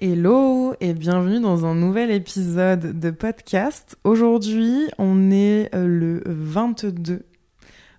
[0.00, 3.96] Hello et bienvenue dans un nouvel épisode de podcast.
[4.02, 7.24] Aujourd'hui, on est euh, le 22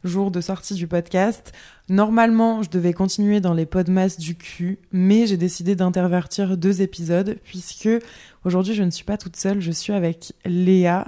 [0.03, 1.53] jour de sortie du podcast.
[1.87, 7.37] Normalement, je devais continuer dans les podmas du cul, mais j'ai décidé d'intervertir deux épisodes
[7.45, 7.89] puisque
[8.43, 11.05] aujourd'hui, je ne suis pas toute seule, je suis avec Léa,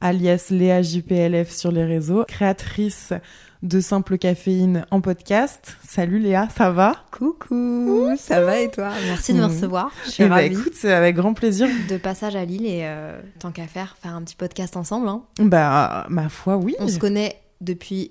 [0.00, 3.12] alias Léa JPLF sur les réseaux, créatrice
[3.62, 5.76] de Simple Caféine en podcast.
[5.86, 6.96] Salut Léa, ça va?
[7.12, 8.90] Coucou, ça va et toi?
[9.06, 9.50] Merci de me Mhm.
[9.52, 9.92] recevoir.
[10.04, 11.68] Je suis Eh ben, écoute, c'est avec grand plaisir.
[11.88, 15.08] De passage à Lille et euh, tant qu'à faire, faire un petit podcast ensemble.
[15.08, 15.22] hein.
[15.38, 16.74] Bah, ma foi, oui.
[16.80, 18.10] On se connaît depuis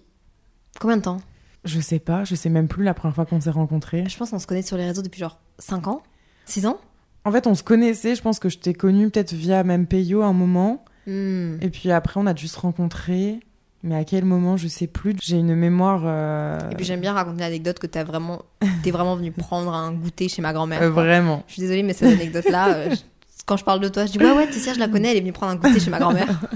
[0.80, 1.18] combien de temps?
[1.66, 4.06] Je sais pas, je sais même plus la première fois qu'on s'est rencontrés.
[4.08, 6.02] Je pense qu'on se connaît sur les réseaux depuis genre 5 ans?
[6.46, 6.80] 6 ans?
[7.26, 10.22] En fait, on se connaissait, je pense que je t'ai connu peut-être via même Payo
[10.22, 10.84] à un moment.
[11.06, 11.58] Hmm.
[11.62, 13.40] Et puis après, on a dû se rencontrer.
[13.84, 15.16] Mais à quel moment, je sais plus.
[15.22, 16.02] J'ai une mémoire.
[16.06, 18.44] euh, Et puis j'aime bien raconter l'anecdote que t'as vraiment,
[18.84, 20.84] t'es vraiment venu prendre un goûter chez ma grand-mère.
[20.84, 21.44] euh, vraiment.
[21.48, 23.02] Je suis désolée, mais cette anecdote-là, euh, je-
[23.46, 25.22] quand je parle de toi, je dis ouais ouais, Tessia, je la connais, elle est
[25.22, 26.28] venue prendre un goûter chez ma grand-mère.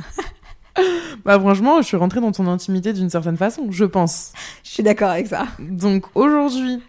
[1.23, 4.33] Bah, franchement, je suis rentrée dans ton intimité d'une certaine façon, je pense.
[4.63, 5.45] je suis d'accord avec ça.
[5.59, 6.81] Donc aujourd'hui,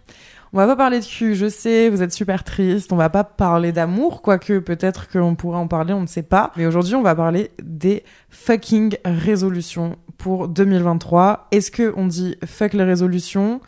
[0.57, 3.23] on va pas parler de cul, je sais, vous êtes super triste, on va pas
[3.23, 6.51] parler d'amour, quoique peut-être qu'on pourrait en parler, on ne sait pas.
[6.57, 11.45] Mais aujourd'hui, on va parler des fucking résolutions pour 2023.
[11.51, 13.61] Est-ce que on dit fuck les résolutions?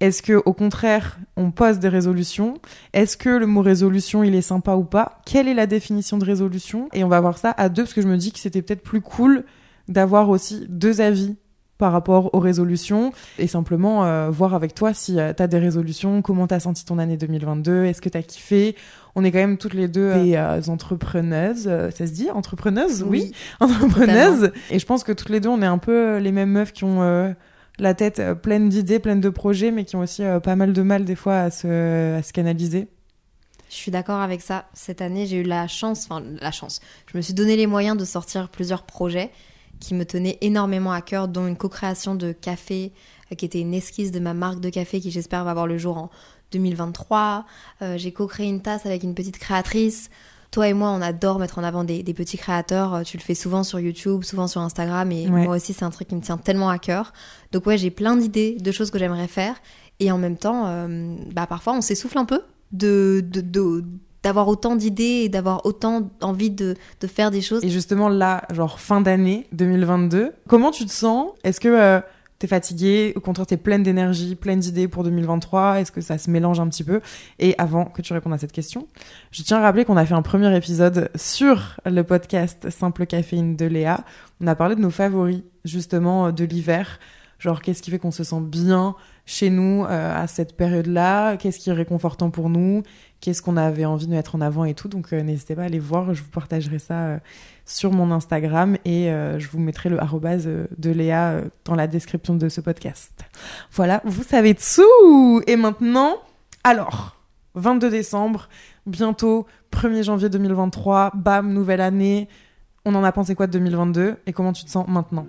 [0.00, 2.60] Est-ce que au contraire, on pose des résolutions?
[2.92, 5.22] Est-ce que le mot résolution, il est sympa ou pas?
[5.24, 6.90] Quelle est la définition de résolution?
[6.92, 8.82] Et on va voir ça à deux parce que je me dis que c'était peut-être
[8.82, 9.46] plus cool
[9.88, 11.36] d'avoir aussi deux avis
[11.78, 16.22] par rapport aux résolutions et simplement euh, voir avec toi si tu t'as des résolutions,
[16.22, 18.76] comment t'as senti ton année 2022, est-ce que t'as kiffé?
[19.16, 22.30] On est quand même toutes les deux euh, des euh, entrepreneuses, euh, ça se dit
[22.30, 24.52] entrepreneuses, oui, entrepreneuses.
[24.70, 26.72] Et je pense que toutes les deux on est un peu euh, les mêmes meufs
[26.72, 27.32] qui ont euh,
[27.78, 30.72] la tête euh, pleine d'idées, pleine de projets, mais qui ont aussi euh, pas mal
[30.72, 32.88] de mal des fois à se, à se canaliser.
[33.68, 34.66] Je suis d'accord avec ça.
[34.72, 36.80] Cette année, j'ai eu la chance, enfin la chance.
[37.10, 39.30] Je me suis donné les moyens de sortir plusieurs projets
[39.84, 42.92] qui me tenaient énormément à cœur, dont une co-création de café
[43.30, 45.78] euh, qui était une esquisse de ma marque de café qui j'espère va voir le
[45.78, 46.10] jour en
[46.52, 47.44] 2023.
[47.82, 50.10] Euh, j'ai co-créé une tasse avec une petite créatrice.
[50.50, 52.94] Toi et moi, on adore mettre en avant des, des petits créateurs.
[52.94, 55.44] Euh, Tu le fais souvent sur YouTube, souvent sur Instagram, et Ouais.
[55.44, 57.12] moi aussi, c'est un truc qui me tient tellement à cœur.
[57.52, 59.56] Donc ouais, j'ai plein d'idées, de choses que j'aimerais faire.
[60.00, 62.40] Et en même temps, euh, bah, parfois, on s'essouffle un peu
[62.72, 63.84] de, de, de-
[64.24, 67.62] d'avoir autant d'idées et d'avoir autant envie de, de faire des choses.
[67.62, 71.30] Et justement là, genre fin d'année 2022, comment tu te sens?
[71.44, 72.00] Est-ce que euh,
[72.38, 73.12] t'es fatiguée?
[73.16, 76.68] Au contraire, t'es pleine d'énergie, pleine d'idées pour 2023 Est-ce que ça se mélange un
[76.68, 77.02] petit peu?
[77.38, 78.88] Et avant que tu répondes à cette question,
[79.30, 83.56] je tiens à rappeler qu'on a fait un premier épisode sur le podcast Simple Caféine
[83.56, 84.04] de Léa.
[84.40, 86.98] On a parlé de nos favoris, justement, euh, de l'hiver.
[87.38, 88.96] Genre, qu'est-ce qui fait qu'on se sent bien?
[89.26, 92.82] Chez nous euh, à cette période-là Qu'est-ce qui est réconfortant pour nous?
[93.20, 94.88] Qu'est-ce qu'on avait envie de mettre en avant et tout?
[94.88, 96.12] Donc, euh, n'hésitez pas à aller voir.
[96.12, 97.18] Je vous partagerai ça euh,
[97.64, 102.50] sur mon Instagram et je vous mettrai le arrobase de Léa dans la description de
[102.50, 103.12] ce podcast.
[103.72, 106.18] Voilà, vous savez tout Et maintenant,
[106.62, 107.16] alors,
[107.54, 108.50] 22 décembre,
[108.84, 112.28] bientôt 1er janvier 2023, bam, nouvelle année.
[112.84, 115.26] On en a pensé quoi de 2022 et comment tu te sens maintenant?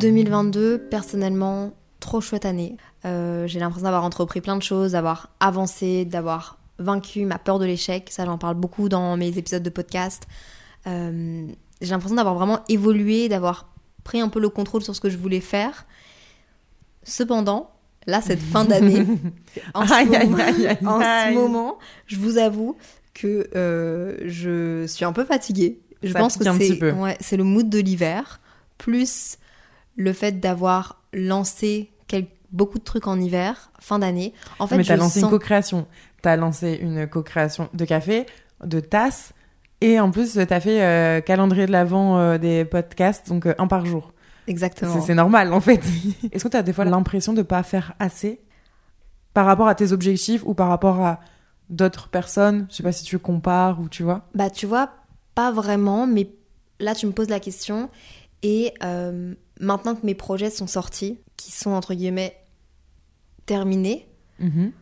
[0.00, 2.76] 2022, personnellement, trop chouette année.
[3.04, 7.66] Euh, j'ai l'impression d'avoir entrepris plein de choses, d'avoir avancé, d'avoir vaincu ma peur de
[7.66, 8.08] l'échec.
[8.10, 10.24] Ça, j'en parle beaucoup dans mes épisodes de podcast.
[10.86, 11.46] Euh,
[11.80, 13.68] j'ai l'impression d'avoir vraiment évolué, d'avoir
[14.04, 15.86] pris un peu le contrôle sur ce que je voulais faire.
[17.02, 17.70] Cependant,
[18.06, 19.06] là, cette fin d'année,
[19.74, 21.34] en, ce moment- en ce
[22.06, 22.76] je vous avoue
[23.14, 25.80] que euh, je suis un peu fatiguée.
[26.02, 26.44] Je Ça pense que
[26.92, 28.40] ouais, c'est le mood de l'hiver,
[28.78, 29.36] plus
[30.00, 31.90] le fait d'avoir lancé
[32.52, 34.32] beaucoup de trucs en hiver, fin d'année.
[34.58, 35.30] En fait, Mais t'as lancé sens...
[35.30, 35.86] une co-création.
[36.22, 38.26] T'as lancé une co-création de café,
[38.64, 39.32] de tasses,
[39.80, 43.68] et en plus t'as fait euh, calendrier de l'avant euh, des podcasts, donc euh, un
[43.68, 44.12] par jour.
[44.48, 44.92] Exactement.
[44.94, 45.80] C'est c'est normal en fait.
[46.32, 48.40] Est-ce que t'as des fois l'impression de pas faire assez
[49.32, 51.20] par rapport à tes objectifs ou par rapport à
[51.68, 52.66] d'autres personnes?
[52.70, 54.26] Je sais pas si tu compares ou tu vois.
[54.34, 54.90] Bah, tu vois,
[55.34, 56.30] pas vraiment, mais
[56.80, 57.90] là, tu me poses la question.
[58.42, 62.36] Et euh, maintenant que mes projets sont sortis, qui sont entre guillemets
[63.46, 64.06] terminés,
[64.38, 64.72] Mhm.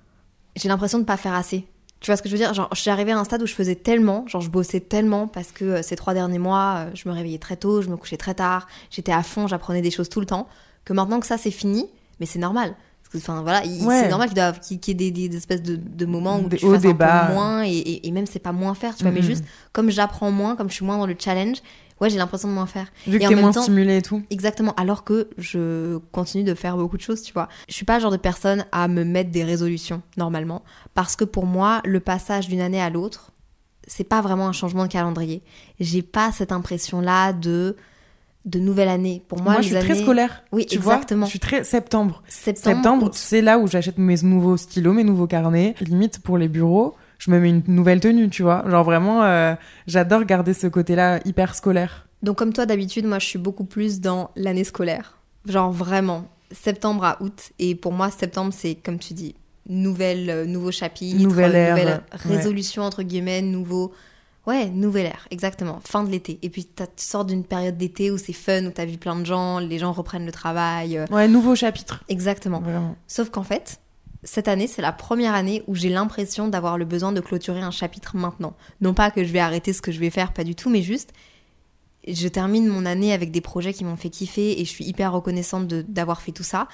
[0.57, 1.67] j'ai l'impression de pas faire assez.
[2.01, 2.55] Tu vois ce que je veux dire?
[2.55, 5.27] Genre, je suis arrivée à un stade où je faisais tellement, genre je bossais tellement
[5.27, 7.97] parce que euh, ces trois derniers mois, euh, je me réveillais très tôt, je me
[7.97, 10.47] couchais très tard, j'étais à fond, j'apprenais des choses tout le temps,
[10.85, 11.87] que maintenant que ça c'est fini,
[12.21, 12.77] mais c'est normal.
[13.03, 14.03] Parce que, enfin voilà, Ouais.
[14.03, 16.75] c'est normal qu'il y ait des, des espèces de, de moments où Des tu hauts,
[16.75, 19.21] fasses un peu moins et, et- et même c'est pas moins faire, tu vois, mais
[19.21, 19.27] Mhm.
[19.27, 21.57] juste comme j'apprends moins, comme je suis moins dans le challenge,
[22.01, 22.87] ouais j'ai l'impression de moins faire.
[23.07, 24.23] Vu que t'es moins temps- stimulé et tout.
[24.31, 27.49] Exactement, alors que je continue de faire beaucoup de choses, tu vois.
[27.69, 30.63] Je suis pas le genre de personne à me mettre des résolutions, normalement,
[30.95, 33.33] parce que pour moi, le passage d'une année à l'autre,
[33.87, 35.43] c'est pas vraiment un changement de calendrier.
[35.81, 37.75] J'ai pas cette impression-là de,
[38.45, 39.23] de nouvelle année.
[39.29, 40.43] Pour moi, Moi, je suis très scolaire.
[40.53, 41.21] Oui, tu exactement.
[41.21, 41.27] vois.
[41.27, 42.23] Je suis très septembre.
[42.29, 45.75] Septembre, Septembre, c'est là où j'achète mes nouveaux stylos, mes nouveaux carnets.
[45.81, 48.65] Limite pour les bureaux, je me mets une nouvelle tenue, tu vois.
[48.69, 49.55] Genre vraiment, euh,
[49.87, 52.07] j'adore garder ce côté-là hyper scolaire.
[52.23, 55.19] Donc comme toi d'habitude, moi je suis beaucoup plus dans l'année scolaire.
[55.47, 57.51] Genre vraiment, septembre à août.
[57.59, 59.35] Et pour moi, septembre, c'est comme tu dis,
[59.69, 62.35] nouvelle, euh, nouveau chapitre, Nouvelle ère, nouvelle ouais.
[62.37, 63.93] résolution entre guillemets, nouveau...
[64.47, 65.79] Ouais, nouvelle ère, exactement.
[65.85, 66.39] Fin de l'été.
[66.41, 69.27] Et puis tu sors d'une période d'été où c'est fun, où t'as vu plein de
[69.27, 70.97] gens, les gens reprennent le travail.
[70.97, 72.03] euh, Ouais, nouveau chapitre.
[72.09, 72.61] Exactement.
[72.61, 72.97] Vraiment.
[73.07, 73.79] Sauf qu'en fait,
[74.25, 77.71] cette année, c'est la première année où j'ai l'impression d'avoir le besoin de clôturer un
[77.71, 78.55] chapitre maintenant.
[78.81, 80.83] Non pas que je vais arrêter ce que je vais faire, pas du tout, mais
[80.83, 81.13] juste,
[82.07, 85.13] je termine mon année avec des projets qui m'ont fait kiffer et je suis hyper
[85.13, 86.67] reconnaissante d'avoir fait tout ça.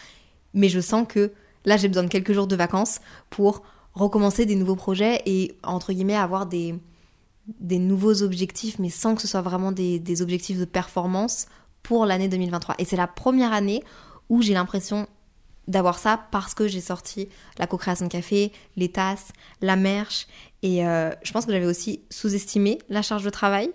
[0.54, 1.32] Mais je sens que
[1.64, 3.62] là, j'ai besoin de quelques jours de vacances pour
[3.92, 6.78] recommencer des nouveaux projets et, entre guillemets, avoir des,
[7.60, 11.46] nouveaux objectifs, mais sans que ce soit vraiment des objectifs de performance
[11.82, 12.76] pour l'année 2023.
[12.78, 13.84] Et c'est la première année
[14.28, 15.06] où j'ai l'impression
[15.68, 17.28] d'avoir ça parce que j'ai sorti
[17.58, 19.28] la co-création de café, les tasses,
[19.60, 20.26] la merch.
[20.62, 23.70] Et euh, je pense que j'avais aussi sous-estimé la charge de travail.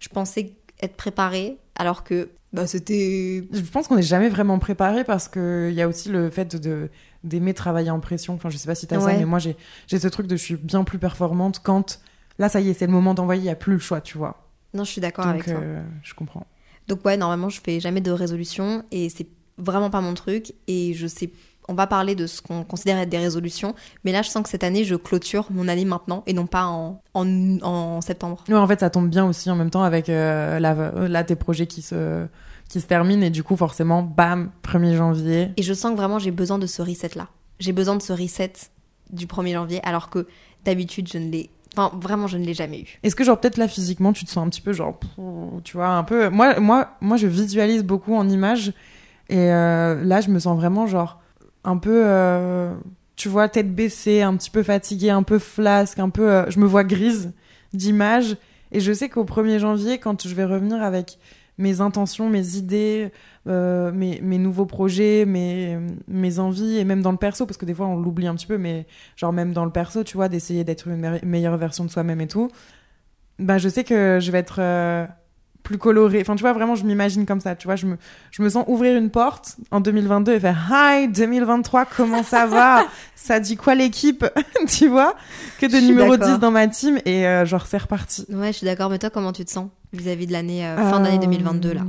[0.00, 3.44] Je pensais être préparée alors que bah, c'était...
[3.52, 6.56] Je pense qu'on n'est jamais vraiment préparé parce que il y a aussi le fait
[6.56, 6.90] de
[7.24, 8.34] d'aimer travailler en pression.
[8.34, 9.18] Enfin, je sais pas si t'as ça, Ouais.
[9.18, 9.56] mais moi j'ai
[9.88, 11.98] ce truc de je suis bien plus performante quand
[12.38, 14.16] là ça y est, c'est le moment d'envoyer, il y a plus le choix, tu
[14.16, 14.46] vois.
[14.74, 15.64] Non, je suis d'accord avec Donc toi.
[15.64, 16.46] euh, je comprends.
[16.86, 19.26] Donc ouais, normalement, je fais jamais de résolution et c'est
[19.58, 20.54] vraiment pas mon truc.
[20.66, 21.30] Et je sais,
[21.68, 23.74] on va parler de ce qu'on considère être des résolutions,
[24.04, 26.64] mais là, je sens que cette année, je clôture mon année maintenant et non pas
[26.64, 27.26] en, en,
[27.62, 28.44] en septembre.
[28.48, 31.24] Ouais, en fait, ça tombe bien aussi en même temps avec euh, là, euh, là
[31.24, 32.26] tes projets qui se
[32.68, 35.50] qui se terminent et du coup forcément, bam, 1er janvier.
[35.56, 37.28] Et je sens que vraiment, j'ai besoin de ce reset-là.
[37.60, 38.52] J'ai besoin de ce reset
[39.10, 40.26] du 1er janvier, alors que
[40.64, 41.50] d'habitude, je ne l'ai...
[41.76, 42.98] Enfin, vraiment, je ne l'ai jamais eu.
[43.04, 44.98] Est-ce que genre peut-être là physiquement tu te sens un petit peu genre
[45.62, 48.72] tu vois un peu moi moi moi je visualise beaucoup en images
[49.28, 51.20] et euh, là je me sens vraiment genre
[51.64, 52.74] un peu euh,
[53.16, 56.58] tu vois tête baissée un petit peu fatiguée un peu flasque un peu euh, je
[56.60, 57.32] me vois grise
[57.72, 58.36] d'images
[58.72, 61.18] et je sais qu'au 1er janvier quand je vais revenir avec
[61.58, 63.10] mes intentions mes idées
[63.46, 67.74] mes, mes nouveaux projets mes mes envies et même dans le perso parce que des
[67.74, 68.86] fois on l'oublie un petit peu mais
[69.16, 72.20] genre même dans le perso tu vois d'essayer d'être une me- meilleure version de soi-même
[72.20, 72.50] et tout
[73.38, 74.60] bah je sais que je vais être
[75.66, 76.20] plus colorée.
[76.20, 77.56] Enfin, tu vois, vraiment, je m'imagine comme ça.
[77.56, 77.96] Tu vois, je me,
[78.30, 82.84] je me sens ouvrir une porte en 2022 et faire Hi 2023, comment ça va?
[83.16, 84.24] Ça dit quoi l'équipe?
[84.68, 85.16] Tu vois?
[85.58, 86.34] Que de numéro d'accord.
[86.36, 88.24] 10 dans ma team et euh, genre, c'est reparti.
[88.30, 91.00] Ouais, je suis d'accord, mais toi, comment tu te sens vis-à-vis de l'année, euh, fin
[91.00, 91.80] d'année Euh, 2022, là?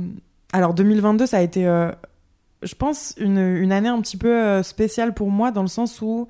[0.52, 1.92] Alors 2022, ça a été, euh,
[2.62, 6.00] je pense, une, une année un petit peu euh, spéciale pour moi dans le sens
[6.02, 6.26] où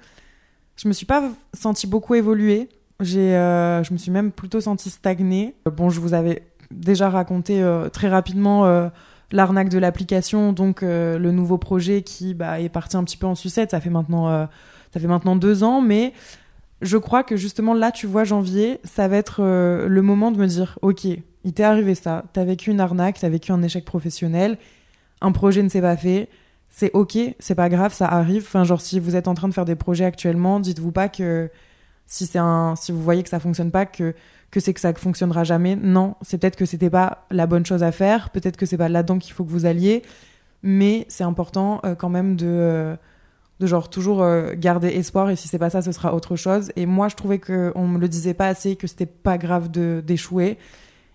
[0.77, 1.23] je me suis pas
[1.55, 2.69] sentie beaucoup évoluer.
[3.01, 5.55] J'ai, euh, je me suis même plutôt sentie stagnée.
[5.73, 8.89] Bon, je vous avais déjà raconté euh, très rapidement euh,
[9.31, 13.27] l'arnaque de l'application, donc euh, le nouveau projet qui bah, est parti un petit peu
[13.27, 13.71] en sucette.
[13.71, 14.49] Ça fait maintenant,
[14.93, 16.13] ça fait maintenant deux ans, mais
[16.81, 20.47] je crois que justement là, tu vois, janvier, ça va être le moment de me
[20.47, 24.59] dire, ok, il t'est arrivé ça, t'as vécu une arnaque, t'as vécu un échec professionnel,
[25.21, 26.29] un projet ne s'est pas fait,
[26.71, 28.45] c'est ok, c'est pas grave, ça arrive.
[28.47, 31.51] Enfin, genre si vous êtes en train de faire des projets actuellement, dites-vous pas que
[32.07, 34.15] si c'est un, si vous voyez que ça fonctionne pas, que
[34.51, 35.77] que c'est que ça fonctionnera jamais.
[35.77, 38.89] Non, c'est peut-être que c'était pas la bonne chose à faire, peut-être que c'est pas
[38.89, 40.03] là-dedans qu'il faut que vous alliez,
[40.63, 42.97] mais c'est important euh, quand même de euh,
[43.61, 46.73] de genre toujours euh, garder espoir et si c'est pas ça ce sera autre chose.
[46.77, 49.71] Et moi je trouvais que on me le disait pas assez que c'était pas grave
[49.71, 50.59] de d'échouer.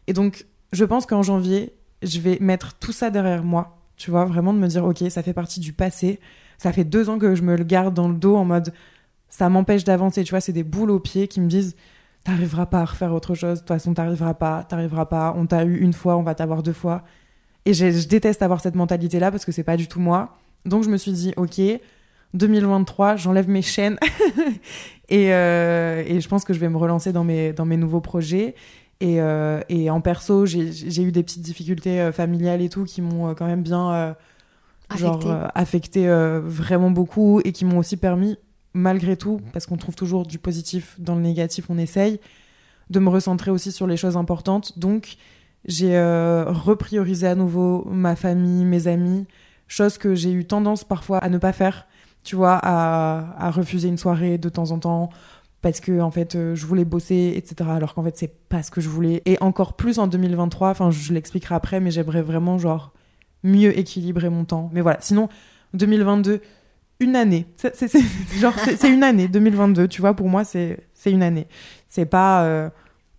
[0.08, 1.74] Et donc je pense qu'en janvier
[2.04, 5.24] je vais mettre tout ça derrière moi tu vois vraiment de me dire ok ça
[5.24, 6.20] fait partie du passé.
[6.60, 8.74] Ça fait deux ans que je me le garde dans le dos en mode
[9.30, 11.76] ça m'empêche d'avancer tu vois c'est des boules aux pieds qui me disent
[12.24, 13.56] t'arriveras pas à refaire autre chose.
[13.56, 14.64] De toute façon t'arriveras pas.
[14.64, 15.34] T'arriveras pas.
[15.38, 17.04] On t'a eu une fois on va t'avoir deux fois.
[17.66, 20.34] Et je, déteste avoir cette mentalité là parce que c'est pas du tout moi.
[20.66, 21.62] Donc je me suis dit ok
[22.34, 23.98] 2023, j'enlève mes chaînes.
[25.10, 28.00] Et, euh, et je pense que je vais me relancer dans mes, dans mes nouveaux
[28.00, 28.56] projets.
[29.04, 33.02] Et, euh, et en perso, j'ai eu des petites difficultés euh, familiales et tout qui
[33.02, 34.14] m'ont quand même bien euh,
[34.96, 35.18] genre
[35.54, 36.08] Affecté.
[36.08, 38.38] affecté vraiment beaucoup et qui m'ont aussi permis,
[38.74, 42.20] malgré tout, parce qu'on trouve toujours du positif dans le négatif, on essaye,
[42.90, 44.78] de me recentrer aussi sur les choses importantes.
[44.78, 45.18] Donc,
[45.66, 49.26] j'ai euh, repriorisé à nouveau ma famille, mes amis,
[49.68, 51.88] chose que j'ai eu tendance parfois à ne pas faire,
[52.24, 55.10] tu vois, à, refuser une soirée de temps en temps
[55.62, 58.70] parce que en fait euh, je voulais bosser etc alors qu'en fait c'est pas ce
[58.70, 62.58] que je voulais et encore plus en 2023 enfin je l'expliquerai après mais j'aimerais vraiment
[62.58, 62.92] genre
[63.44, 65.30] mieux équilibrer mon temps mais voilà sinon
[65.74, 66.42] 2022
[67.04, 71.48] une année c'est une année 2022 tu vois pour moi c'est c'est une année
[71.90, 72.70] c'est pas euh,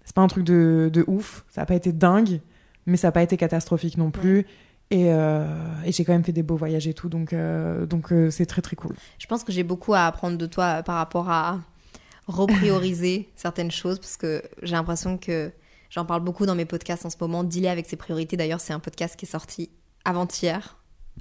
[0.04, 2.40] c'est pas un truc de, de ouf ça a pas été dingue
[2.86, 4.46] mais ça a pas été catastrophique non plus
[4.90, 5.46] et, euh,
[5.84, 8.62] et j'ai quand même fait des beaux voyages et tout donc euh, donc c'est très
[8.62, 11.60] très cool Je pense que j'ai beaucoup à apprendre de toi par rapport à
[12.26, 15.52] reprioriser certaines choses parce que j'ai l'impression que
[15.90, 17.44] j'en parle beaucoup dans mes podcasts en ce moment.
[17.44, 18.36] Dealer avec ses priorités.
[18.36, 19.70] D'ailleurs, c'est un podcast qui est sorti
[20.04, 20.76] avant-hier.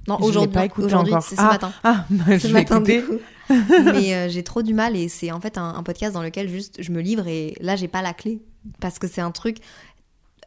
[0.08, 0.52] Non, aujourd'hui.
[0.52, 1.24] pas non, écouté Aujourd'hui, encore.
[1.24, 1.72] c'est ce Ah, matin.
[1.82, 3.18] ah bah, ce je matin du écouter
[3.48, 3.54] coup.
[3.94, 6.48] Mais euh, j'ai trop du mal et c'est en fait un, un podcast dans lequel
[6.48, 8.40] juste je me livre et là j'ai pas la clé
[8.80, 9.58] parce que c'est un truc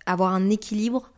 [0.05, 1.11] avoir un équilibre.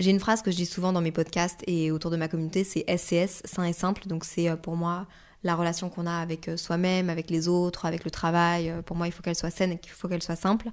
[0.00, 2.64] J'ai une phrase que je dis souvent dans mes podcasts et autour de ma communauté,
[2.64, 4.08] c'est SCS, sain et simple.
[4.08, 5.06] Donc c'est euh, pour moi
[5.44, 8.72] la relation qu'on a avec euh, soi-même, avec les autres, avec le travail.
[8.86, 10.68] Pour moi, il faut qu'elle soit saine et qu'il faut qu'elle soit simple.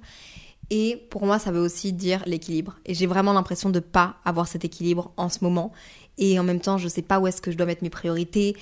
[0.74, 2.78] Et pour moi, ça veut aussi dire l'équilibre.
[2.86, 5.70] Et j'ai vraiment l'impression de pas avoir cet équilibre en ce moment.
[6.16, 8.56] Et en même temps, je sais pas où est-ce que je dois mettre mes priorités.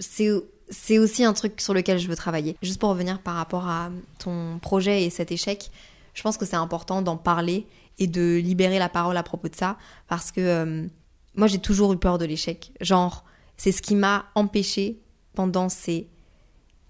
[0.00, 2.56] C'est aussi un truc sur lequel je veux travailler.
[2.60, 5.70] Juste pour revenir par rapport à ton projet et cet échec,
[6.12, 7.68] je pense que c'est important d'en parler
[8.00, 9.76] et de libérer la parole à propos de ça
[10.08, 10.86] parce que euh,
[11.36, 12.72] moi j'ai toujours eu peur de l'échec.
[12.80, 13.24] Genre,
[13.56, 14.98] c'est ce qui m'a empêché
[15.34, 16.08] pendant ces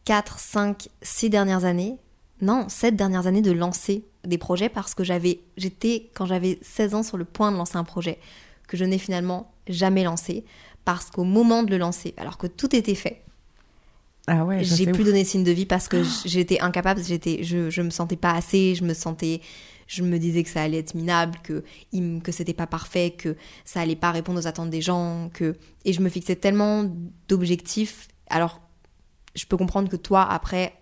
[0.07, 1.99] 4, 5, 6 dernières années,
[2.41, 6.95] non, 7 dernières années de lancer des projets parce que j'avais, j'étais, quand j'avais 16
[6.95, 8.19] ans, sur le point de lancer un projet
[8.67, 10.45] que je n'ai finalement jamais lancé
[10.85, 13.23] parce qu'au moment de le lancer, alors que tout était fait,
[14.27, 15.09] ah ouais j'ai plus ouf.
[15.09, 18.33] donné signe de vie parce que j- j'étais incapable, j'étais, je, je me sentais pas
[18.33, 19.41] assez, je me sentais,
[19.87, 21.65] je me disais que ça allait être minable, que
[22.23, 25.57] que c'était pas parfait, que ça allait pas répondre aux attentes des gens, que
[25.87, 26.85] et je me fixais tellement
[27.29, 28.09] d'objectifs.
[28.29, 28.61] Alors,
[29.35, 30.75] je peux comprendre que toi après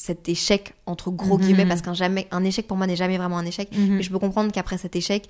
[0.00, 1.44] cet échec entre gros Mhm.
[1.44, 3.96] guillemets parce qu'un jamais un échec pour moi n'est jamais vraiment un échec, Mhm.
[3.96, 5.28] mais je peux comprendre qu'après cet échec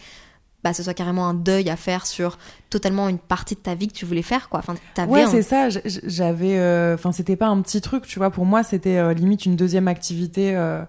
[0.65, 2.37] bah, ce soit carrément un deuil à faire sur
[2.69, 4.59] totalement une partie de ta vie que tu voulais faire quoi.
[4.59, 4.75] Enfin,
[5.07, 5.69] Ouais, un- c'est ça.
[5.71, 8.31] J'avais, euh, enfin, c'était pas un petit truc, tu vois.
[8.33, 10.83] Pour moi, c'était euh, limite une deuxième activité euh,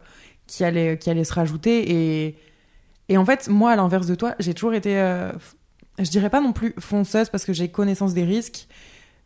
[0.48, 1.91] qui allait, qui allait se rajouter.
[2.25, 2.36] Et,
[3.09, 4.95] et en fait, moi, à l'inverse de toi, j'ai toujours été,
[6.00, 8.67] je dirais pas non plus fonceuse parce que j'ai connaissance des risques,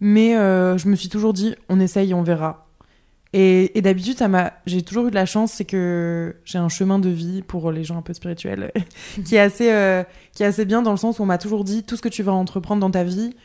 [0.01, 2.62] mais je me suis toujours dit, on essaye, on verra.
[3.35, 7.09] Et, d'habitude, m'a, j'ai toujours eu de la chance, c'est que j'ai un chemin de
[7.09, 8.71] vie pour les gens un peu spirituels
[9.25, 11.63] qui est assez, euh, qui est assez bien dans le sens où on m'a toujours
[11.63, 13.35] dit, tout ce que tu vas entreprendre dans ta vie,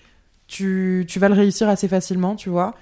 [0.46, 2.74] tu, vas le réussir assez facilement, tu vois.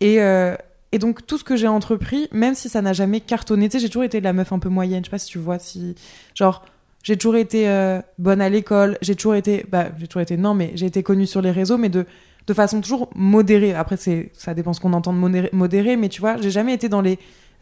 [0.00, 0.56] Et, euh,
[0.92, 3.80] et donc, tout ce que j'ai entrepris, même si ça n'a jamais cartonné, tu sais,
[3.80, 5.96] j'ai toujours été la meuf un peu moyenne, je sais pas si tu vois, si.
[6.34, 6.64] Genre,
[7.02, 9.66] j'ai toujours été euh, bonne à l'école, j'ai toujours été.
[9.68, 10.38] Bah, j'ai toujours été.
[10.38, 12.06] Non, mais j'ai été connue sur les réseaux, mais de,
[12.46, 13.74] de façon toujours modérée.
[13.74, 16.74] Après, c'est, ça dépend ce qu'on entend de modéré, modéré, mais tu vois, j'ai jamais
[16.74, 17.18] été dans les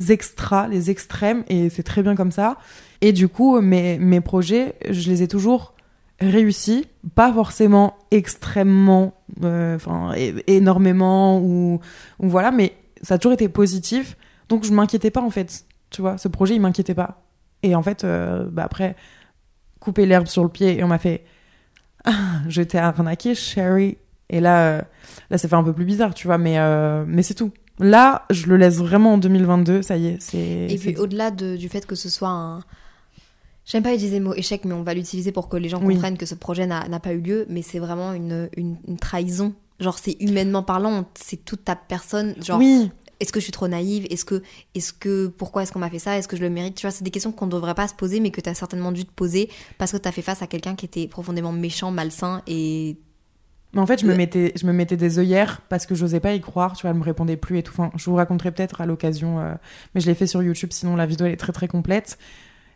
[0.08, 2.58] extras, les extrêmes, et c'est très bien comme ça.
[3.00, 5.74] Et du coup, mes, mes projets, je les ai toujours
[6.20, 10.12] réussi, pas forcément extrêmement, euh, enfin
[10.46, 11.80] énormément ou,
[12.20, 14.16] ou voilà, mais ça a toujours été positif.
[14.48, 17.22] Donc je m'inquiétais pas en fait, tu vois, ce projet il m'inquiétait pas.
[17.62, 18.96] Et en fait, euh, bah, après,
[19.80, 21.24] couper l'herbe sur le pied et on m'a fait,
[22.04, 22.12] ah,
[22.48, 23.98] je t'ai arnaqué, Sherry.
[24.32, 24.82] Et là, euh,
[25.30, 27.52] là, ça fait un peu plus bizarre, tu vois, mais, euh, mais c'est tout.
[27.78, 30.66] Là, je le laisse vraiment en 2022, ça y est, c'est.
[30.68, 32.60] Et puis au-delà de- du fait que ce soit un...
[33.64, 35.94] J'aime pas utiliser le mot échec, mais on va l'utiliser pour que les gens Oui.
[35.94, 39.54] comprennent que ce projet n'a pas eu lieu, mais c'est vraiment une, une, une trahison.
[39.78, 42.34] Genre c'est humainement parlant, c'est toute ta personne.
[42.42, 44.06] Genre Oui, est-ce que je suis trop naïve?
[44.10, 44.42] Est-ce que,
[44.74, 46.18] est-ce que, pourquoi est-ce qu'on m'a fait ça?
[46.18, 46.74] Est-ce que je le mérite?
[46.74, 48.54] Tu vois, c'est des questions qu'on ne devrait pas se poser, mais que tu as
[48.54, 49.48] certainement dû te poser
[49.78, 52.96] parce que tu as fait face à quelqu'un qui était profondément méchant, malsain et
[53.74, 56.34] Mais en fait, je me mettais, je me mettais des œillères parce que j'osais pas
[56.34, 56.74] y croire.
[56.74, 57.72] Tu vois, elle me répondait plus et tout.
[57.72, 59.54] Enfin, je vous raconterai peut-être à l'occasion, euh,
[59.94, 60.70] mais je l'ai fait sur YouTube.
[60.72, 62.18] Sinon, la vidéo elle est très très complète.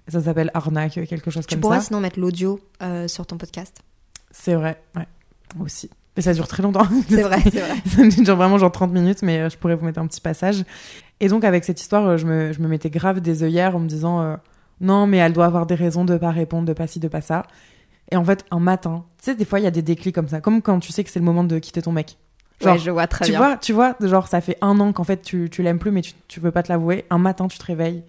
[0.08, 1.86] Ça s'appelle arnaque, quelque chose tu comme pourrais ça.
[1.86, 3.82] sinon mettre l'audio euh, sur ton podcast.
[4.30, 5.06] C'est vrai, ouais,
[5.60, 5.90] aussi.
[6.16, 6.86] Mais ça dure très longtemps.
[7.08, 8.10] C'est vrai, c'est vrai.
[8.14, 10.64] ça dure vraiment genre 30 minutes, mais euh, je pourrais vous mettre un petit passage.
[11.20, 13.88] Et donc, avec cette histoire, je me, je me mettais grave des œillères en me
[13.88, 14.36] disant euh,
[14.80, 17.20] non, mais elle doit avoir des raisons de pas répondre, de pas ci, de pas
[17.20, 17.44] ça.
[18.12, 20.28] Et en fait, un matin, tu sais, des fois, il y a des déclics comme
[20.28, 22.16] ça, comme quand tu sais que c'est le moment de quitter ton mec.
[22.62, 23.38] Genre, ouais, je vois très tu bien.
[23.40, 26.00] vois, tu vois, genre ça fait un an qu'en fait tu, tu l'aimes plus, mais
[26.00, 27.04] tu, tu veux pas te l'avouer.
[27.10, 28.02] Un matin, tu te réveilles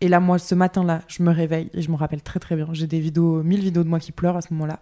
[0.00, 2.66] Et là, moi, ce matin-là, je me réveille et je me rappelle très très bien.
[2.72, 4.80] J'ai des vidéos, mille vidéos de moi qui pleurent à ce moment-là.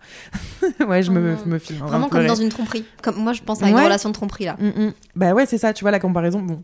[0.88, 1.42] ouais, je me, Oh.
[1.44, 1.80] je me filme.
[1.80, 2.84] de Vraiment comme dans une tromperie.
[3.02, 3.84] Comme moi, je pense à une Ouais.
[3.84, 4.56] relation de tromperie là.
[4.58, 4.92] Mm, mm.
[5.16, 6.62] Bah ouais, c'est ça, tu vois, la comparaison, bon,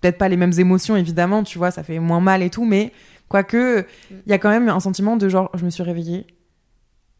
[0.00, 2.92] peut-être pas les mêmes émotions, évidemment, tu vois, ça fait moins mal et tout, mais
[3.28, 6.26] quoique, il y a quand même un sentiment de genre, je me suis réveillée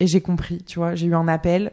[0.01, 1.73] et j'ai compris, tu vois, j'ai eu un appel,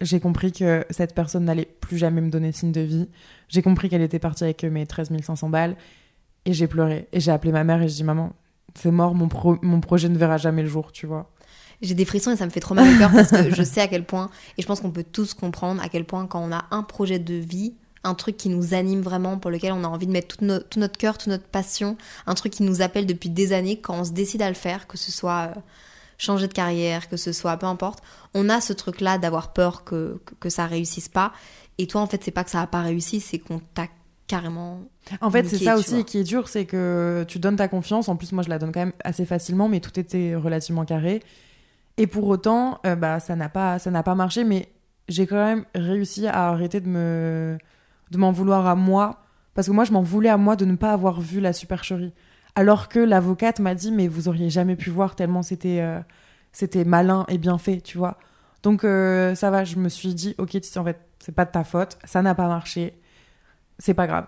[0.00, 3.08] j'ai compris que cette personne n'allait plus jamais me donner signe de vie,
[3.48, 5.76] j'ai compris qu'elle était partie avec mes 13 500 balles,
[6.46, 8.32] et j'ai pleuré, et j'ai appelé ma mère et j'ai dit, maman,
[8.74, 11.30] c'est mort, mon, pro- mon projet ne verra jamais le jour, tu vois.
[11.82, 13.80] J'ai des frissons et ça me fait trop mal au cœur parce que je sais
[13.80, 16.52] à quel point, et je pense qu'on peut tous comprendre à quel point quand on
[16.52, 19.86] a un projet de vie, un truc qui nous anime vraiment, pour lequel on a
[19.88, 23.28] envie de mettre tout notre cœur, toute notre passion, un truc qui nous appelle depuis
[23.28, 25.60] des années, quand on se décide à le faire, que ce soit euh,
[26.20, 28.02] changer de carrière, que ce soit peu importe,
[28.34, 31.32] on a ce truc-là d'avoir peur que, que, que ça réussisse pas.
[31.78, 33.86] Et toi, en fait, c'est pas que ça a pas réussi, c'est qu'on t'a
[34.26, 34.82] carrément.
[35.20, 36.04] En fait, c'est ça aussi vois.
[36.04, 38.08] qui est dur, c'est que tu donnes ta confiance.
[38.08, 41.20] En plus, moi, je la donne quand même assez facilement, mais tout était relativement carré.
[41.96, 44.44] Et pour autant, euh, bah, ça n'a pas, ça n'a pas marché.
[44.44, 44.68] Mais
[45.08, 47.58] j'ai quand même réussi à arrêter de me,
[48.10, 49.22] de m'en vouloir à moi,
[49.54, 52.12] parce que moi, je m'en voulais à moi de ne pas avoir vu la supercherie.
[52.54, 57.24] Alors que l'avocate m'a dit, mais vous auriez jamais pu voir tellement c'était, euh, malin
[57.28, 58.18] et bien fait, tu vois.
[58.62, 61.44] Donc euh, ça va, je me suis dit, ok, tu sais, en fait, c'est pas
[61.44, 63.00] de ta faute, ça n'a pas marché,
[63.78, 64.26] c'est pas grave.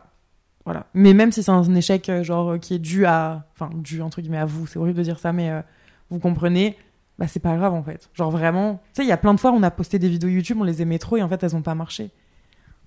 [0.64, 0.86] Voilà.
[0.94, 4.20] Mais même si c'est un échec euh, genre qui est dû à, enfin dû entre
[4.20, 5.50] guillemets à vous, c'est horrible de dire ça, mais
[6.10, 6.76] vous comprenez,
[7.18, 8.08] bah c'est pas grave en fait.
[8.14, 10.30] Genre vraiment, tu sais, il y a plein de fois on a posté des vidéos
[10.30, 12.10] YouTube, on les aimait trop et en fait elles ont pas marché.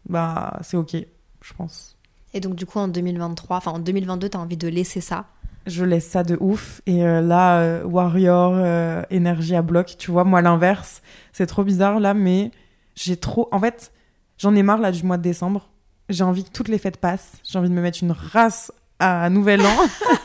[0.07, 0.95] Bah c'est ok,
[1.41, 1.97] je pense.
[2.35, 5.25] Et donc, du coup, en 2023, enfin en 2022, t'as envie de laisser ça?
[5.65, 10.11] Je laisse ça de ouf et euh, là euh, Warrior euh, énergie à bloc, tu
[10.11, 11.01] vois, moi l'inverse,
[11.33, 12.51] c'est trop bizarre là, mais
[12.93, 13.91] j'ai trop, en fait,
[14.37, 15.69] j'en ai marre là du mois de décembre.
[16.09, 17.31] J'ai envie que toutes les fêtes passent.
[17.43, 19.77] J'ai envie de me mettre une race à Nouvel An.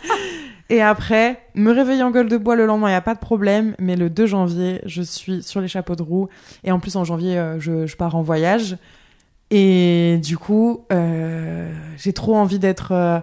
[0.69, 3.21] Et après, me réveiller en gueule de bois le lendemain, il n'y a pas de
[3.21, 3.75] problème.
[3.79, 6.29] Mais le 2 janvier, je suis sur les chapeaux de roue.
[6.65, 8.77] Et en plus, en janvier, euh, je, je pars en voyage.
[9.51, 13.19] Et du coup, euh, j'ai trop envie d'être euh,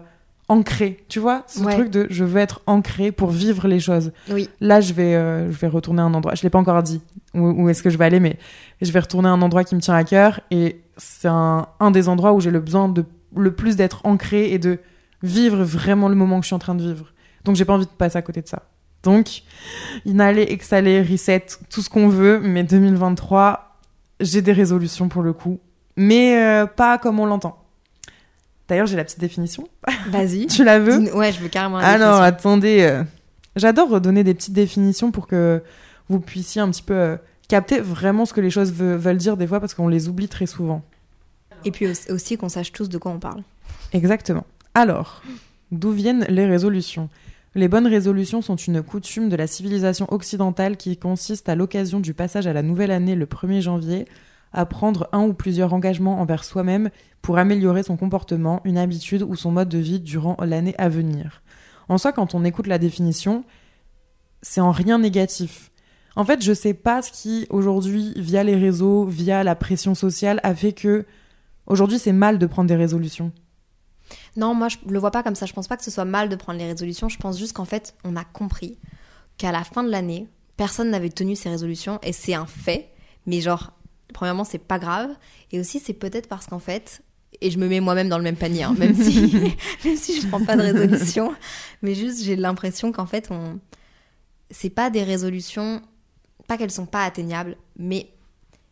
[0.50, 1.04] ancrée.
[1.08, 1.74] Tu vois, ce Ouais.
[1.74, 4.12] truc de je veux être ancrée pour vivre les choses.
[4.30, 4.50] Oui.
[4.60, 6.36] Là, je vais, euh, je vais retourner à un endroit.
[6.36, 7.02] Je l'ai pas encore dit
[7.34, 8.38] où, où est-ce que je vais aller, mais
[8.82, 10.42] je vais retourner à un endroit qui me tient à cœur.
[10.52, 14.52] Et c'est un, un des endroits où j'ai le besoin de le plus d'être ancrée
[14.52, 14.80] et de
[15.24, 17.13] vivre vraiment le moment que je suis en train de vivre.
[17.44, 18.63] Donc, j'ai pas envie de passer à côté de ça.
[19.04, 19.44] Donc,
[20.06, 22.40] inhaler, exhaler, reset, tout ce qu'on veut.
[22.42, 23.78] Mais 2023,
[24.20, 25.60] j'ai des résolutions pour le coup,
[25.98, 27.58] mais euh, pas comme on l'entend.
[28.68, 29.68] D'ailleurs, j'ai la petite définition.
[30.10, 30.48] Vas-y.
[30.48, 32.24] Tu la veux Ouais, je veux carrément la alors, définition.
[32.38, 32.80] attendez.
[32.82, 33.04] euh,
[33.56, 35.64] J'adore redonner des petites définitions pour que
[36.10, 39.36] vous puissiez un petit peu euh, capter vraiment ce que les choses ve- veulent dire
[39.38, 40.84] des fois parce qu'on les oublie très souvent.
[41.66, 43.42] Et puis aussi- aussi qu'on sache tous de quoi on parle.
[43.94, 44.46] Exactement.
[44.76, 45.24] Alors,
[45.72, 47.10] d'où viennent les résolutions?
[47.56, 52.14] Les bonnes résolutions sont une coutume de la civilisation occidentale qui consiste à l'occasion du
[52.14, 54.06] passage à la nouvelle année le 1er janvier
[54.58, 56.89] à prendre un ou plusieurs engagements envers soi-même
[57.22, 61.43] pour améliorer son comportement, une habitude ou son mode de vie durant l'année à venir.
[61.89, 63.46] En soi, quand on écoute la définition,
[64.41, 65.72] c'est en rien négatif.
[66.15, 70.39] En fait, je sais pas ce qui, aujourd'hui, via les réseaux, via la pression sociale,
[70.41, 71.06] a fait que
[71.67, 73.32] aujourd'hui c'est mal de prendre des résolutions.
[74.36, 75.46] Non, moi je le vois pas comme ça.
[75.46, 77.10] Je pense pas que ce soit mal de prendre les résolutions.
[77.10, 78.80] Je pense juste qu'en fait, on a compris
[79.38, 82.89] qu'à la fin de l'année, personne n'avait tenu ses résolutions et c'est un fait.
[83.28, 83.74] Mais genre,
[84.18, 85.12] premièrement, c'est pas grave.
[85.52, 87.04] Et aussi, c'est peut-être parce qu'en fait,
[87.40, 89.32] et je me mets moi-même dans le même panier, hein, même si
[89.86, 91.36] même si je prends pas de résolution,
[91.84, 93.60] mais juste j'ai l'impression qu'en fait, on
[94.50, 95.82] c'est pas des résolutions,
[96.48, 98.10] pas qu'elles sont pas atteignables, mais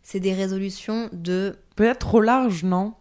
[0.02, 2.94] c'est des résolutions de Peut-être trop large, non?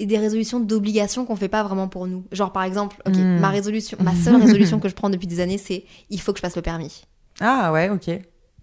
[0.00, 2.24] Et des résolutions d'obligation qu'on fait pas vraiment pour nous.
[2.32, 3.38] Genre par exemple, ok, Hmm.
[3.38, 6.38] ma résolution, ma seule résolution que je prends depuis des années, c'est il faut que
[6.38, 7.04] je passe le permis.
[7.40, 8.10] Ah ouais, ok.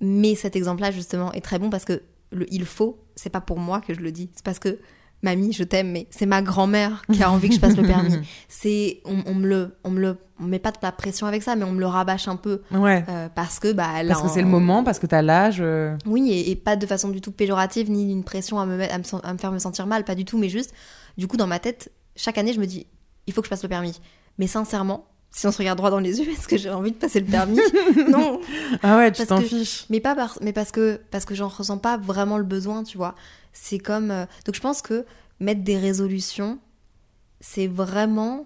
[0.01, 3.59] Mais cet exemple-là justement est très bon parce que le il faut, c'est pas pour
[3.59, 4.79] moi que je le dis, c'est parce que
[5.23, 8.15] mamie, je t'aime, mais c'est ma grand-mère qui a envie que je passe le permis.
[8.49, 11.43] C'est on, on me le, on me le, on met pas de la pression avec
[11.43, 13.05] ça, mais on me le rabâche un peu Ouais.
[13.07, 15.59] euh, parce que bah elle Parce que c'est le moment, parce que t'as l'âge.
[15.61, 18.75] euh, Oui, et, et pas de façon du tout péjorative, ni une pression à me,
[18.77, 20.73] mettre, à, me, à me faire me sentir mal, pas du tout, mais juste,
[21.19, 22.87] du coup, dans ma tête, chaque année, je me dis,
[23.27, 23.99] il faut que je passe le permis.
[24.39, 26.97] Mais sincèrement, si on se regarde droit dans les yeux, est-ce que j'ai envie de
[26.97, 27.59] passer le permis
[28.09, 28.41] Non,
[28.83, 29.85] Ah ouais, tu Parce t'en que- fiches.
[29.89, 32.97] mais pas par, mais parce que parce que j'en ressens pas vraiment le besoin, tu
[32.97, 33.15] vois.
[33.53, 35.05] C'est comme euh, donc je pense que
[35.39, 36.59] mettre des résolutions,
[37.39, 38.45] c'est vraiment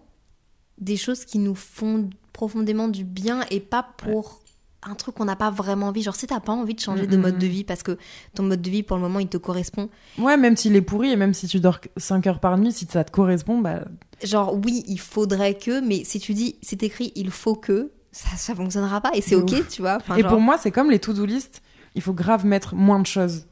[0.77, 4.41] des choses qui nous font profondément du bien et pas pour
[4.89, 6.01] un truc qu'on n'a pas vraiment envie.
[6.03, 7.97] Genre, si t'as pas envie de changer de mode de vie parce que
[8.33, 9.89] ton mode de vie, pour le moment, il te correspond.
[10.17, 12.85] Ouais, même s'il est pourri et même si tu dors 5 heures par nuit, si
[12.89, 13.85] ça te correspond, bah.
[14.23, 18.29] Genre, oui, il faudrait que, mais si tu dis, c'est écrit, il faut que, ça,
[18.37, 19.97] ça fonctionnera pas et c'est ok, tu vois.
[19.97, 21.61] Enfin, et genre- pour moi, c'est comme les to-do list,
[21.95, 23.45] il faut grave mettre moins de choses.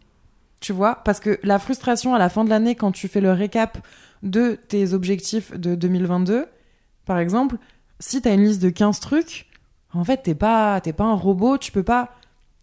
[0.61, 3.33] Tu vois Parce que la frustration à la fin de l'année, quand tu fais le
[3.33, 3.85] récap
[4.21, 6.45] de tes objectifs de 2022,
[7.05, 7.57] par exemple,
[7.99, 9.47] si t'as une liste de 15 trucs,
[9.93, 12.11] en fait, t'es pas, t'es pas un robot, tu peux pas,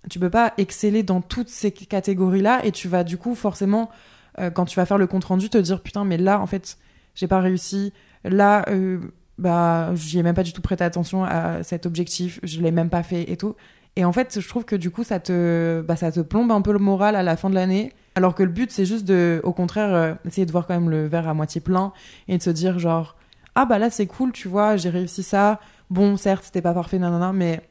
[0.08, 3.90] tu peux pas exceller dans toutes ces catégories-là et tu vas du coup forcément,
[4.38, 6.78] euh, quand tu vas faire le compte-rendu, te dire putain, mais là, en fait,
[7.14, 7.92] j'ai pas réussi.
[8.24, 8.98] Là, euh,
[9.38, 12.90] bah, j'y ai même pas du tout prêté attention à cet objectif, je l'ai même
[12.90, 13.54] pas fait et tout.
[13.96, 16.62] Et en fait, je trouve que du coup, ça te, bah, ça te plombe un
[16.62, 17.92] peu le moral à la fin de l'année.
[18.14, 20.90] Alors que le but, c'est juste de, au contraire, euh, essayer de voir quand même
[20.90, 21.92] le verre à moitié plein
[22.28, 23.16] et de se dire genre,
[23.54, 25.60] ah bah là c'est cool, tu vois, j'ai réussi ça.
[25.90, 27.68] Bon, certes, c'était pas parfait, nanana, mais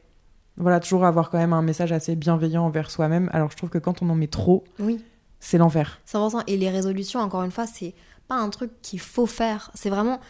[0.56, 3.30] voilà, toujours avoir quand même un message assez bienveillant envers soi-même.
[3.32, 5.02] Alors je trouve que quand on en met trop, Oui.
[5.38, 6.00] c'est l'enfer.
[6.04, 6.42] C'est important.
[6.46, 7.94] Et les résolutions, encore une fois, c'est
[8.28, 9.70] pas un truc qu'il faut faire.
[9.74, 10.20] C'est vraiment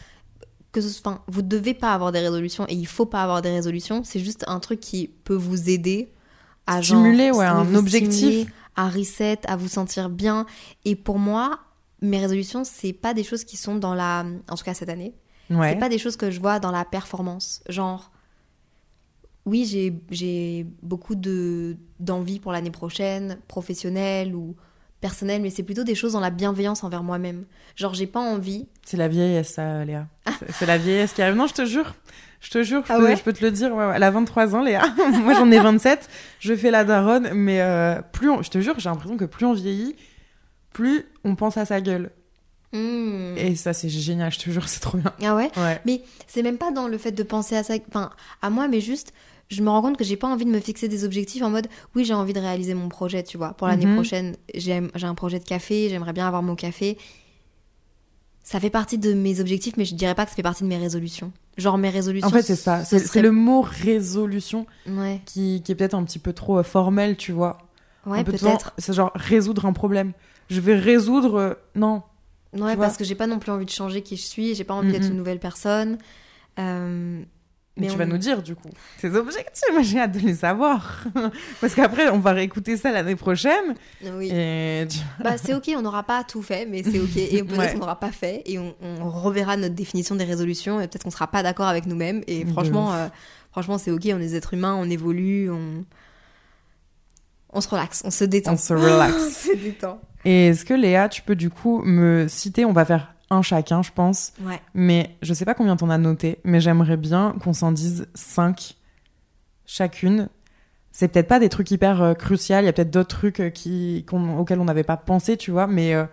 [0.72, 3.50] que ce, enfin, vous devez pas avoir des résolutions et il faut pas avoir des
[3.50, 4.02] résolutions.
[4.04, 6.12] C'est juste un truc qui peut vous aider
[6.68, 8.48] à genre, Stimuler, ouais, un objectif.
[8.76, 10.46] à reset, à vous sentir bien.
[10.84, 11.58] Et pour moi,
[12.02, 15.12] mes résolutions, c'est pas des choses qui sont dans la, en tout cas cette année,
[15.50, 15.70] Ouais.
[15.72, 17.62] c'est pas des choses que je vois dans la performance.
[17.68, 18.10] Genre,
[19.46, 19.64] oui,
[20.10, 24.54] j'ai, beaucoup de, d'envie pour l'année prochaine, professionnelle ou
[25.00, 27.46] personnelle, mais c'est plutôt des choses dans la bienveillance envers moi-même.
[27.74, 28.68] Genre, j'ai pas envie.
[28.84, 30.06] C'est la vieillesse, ça, Léa.
[30.38, 31.36] C'est- C'est la vieillesse qui arrive.
[31.36, 31.94] Non, je te jure.
[32.40, 33.74] Je te jure, je, Ah peux, ouais je peux te le dire.
[33.74, 33.92] ouais, ouais.
[33.96, 34.82] Elle a 23 ans, Léa.
[35.24, 36.08] Moi, j'en ai 27.
[36.38, 37.30] Je fais la daronne.
[37.34, 39.96] Mais euh, plus on- je te jure, j'ai l'impression que plus on vieillit,
[40.72, 42.10] plus on pense à sa gueule.
[42.72, 43.34] Hmm.
[43.36, 45.12] Et ça, c'est génial, je te jure, c'est trop bien.
[45.22, 45.50] Ah ouais?
[45.56, 45.80] Ouais.
[45.86, 48.10] Mais c'est même pas dans le fait de penser à ça, enfin,
[48.42, 49.12] à moi, mais juste,
[49.48, 51.66] je me rends compte que j'ai pas envie de me fixer des objectifs en mode,
[51.96, 53.54] oui, j'ai envie de réaliser mon projet, tu vois.
[53.54, 53.94] Pour l'année Mhm.
[53.94, 56.96] prochaine, j'ai un projet de café, j'aimerais bien avoir mon café.
[58.42, 60.68] Ça fait partie de mes objectifs, mais je dirais pas que ça fait partie de
[60.68, 61.30] mes résolutions.
[61.58, 62.26] Genre mes résolutions.
[62.28, 62.84] En fait, c'est ça.
[62.84, 66.58] ce C'est serait- le mot résolution Ouais, qui, qui est peut-être un petit peu trop
[66.58, 67.58] euh, formel, tu vois.
[68.06, 68.72] ouais peut-être.
[68.78, 70.12] C'est genre résoudre un problème.
[70.48, 71.34] Je vais résoudre.
[71.38, 72.02] euh, Non.
[72.56, 74.74] Ouais, parce que j'ai pas non plus envie de changer qui je suis, j'ai pas
[74.74, 75.10] envie d'être Mhm.
[75.12, 75.98] une nouvelle personne.
[76.58, 77.22] Euh,
[77.76, 78.68] Mais tu on- vas nous dire, du coup,
[79.00, 79.62] tes objectifs.
[79.82, 81.04] J'ai hâte de les savoir.
[81.60, 83.74] Parce qu'après, on va réécouter ça l'année prochaine.
[84.04, 84.28] oui.
[84.32, 84.86] Et
[85.22, 87.16] Bah, c'est ok, on n'aura pas tout fait, mais c'est ok.
[87.16, 87.72] Et peut-être Ouais.
[87.72, 91.10] qu'on n'aura pas fait, et on, on reverra notre définition des résolutions, et peut-être qu'on
[91.10, 92.22] sera pas d'accord avec nous-mêmes.
[92.26, 93.06] Et franchement, euh,
[93.52, 95.84] franchement, c'est ok, on est des êtres humains, on évolue, on,
[97.52, 98.52] on se relaxe, on se détend.
[98.54, 99.46] on se relaxe.
[99.48, 100.00] on se détend.
[100.24, 103.82] Et est-ce que Léa, tu peux du coup me citer, on va faire un chacun,
[103.82, 104.60] je pense, Ouais.
[104.74, 108.76] mais je sais pas combien t'en as noté, mais j'aimerais bien qu'on s'en dise cinq
[109.66, 110.28] chacune.
[110.92, 113.50] C'est peut-être pas des trucs hyper euh, cruciaux, il y a peut-être d'autres trucs euh,
[113.50, 116.04] qui, qu'on- auxquels on n'avait pas pensé, tu vois, mais euh,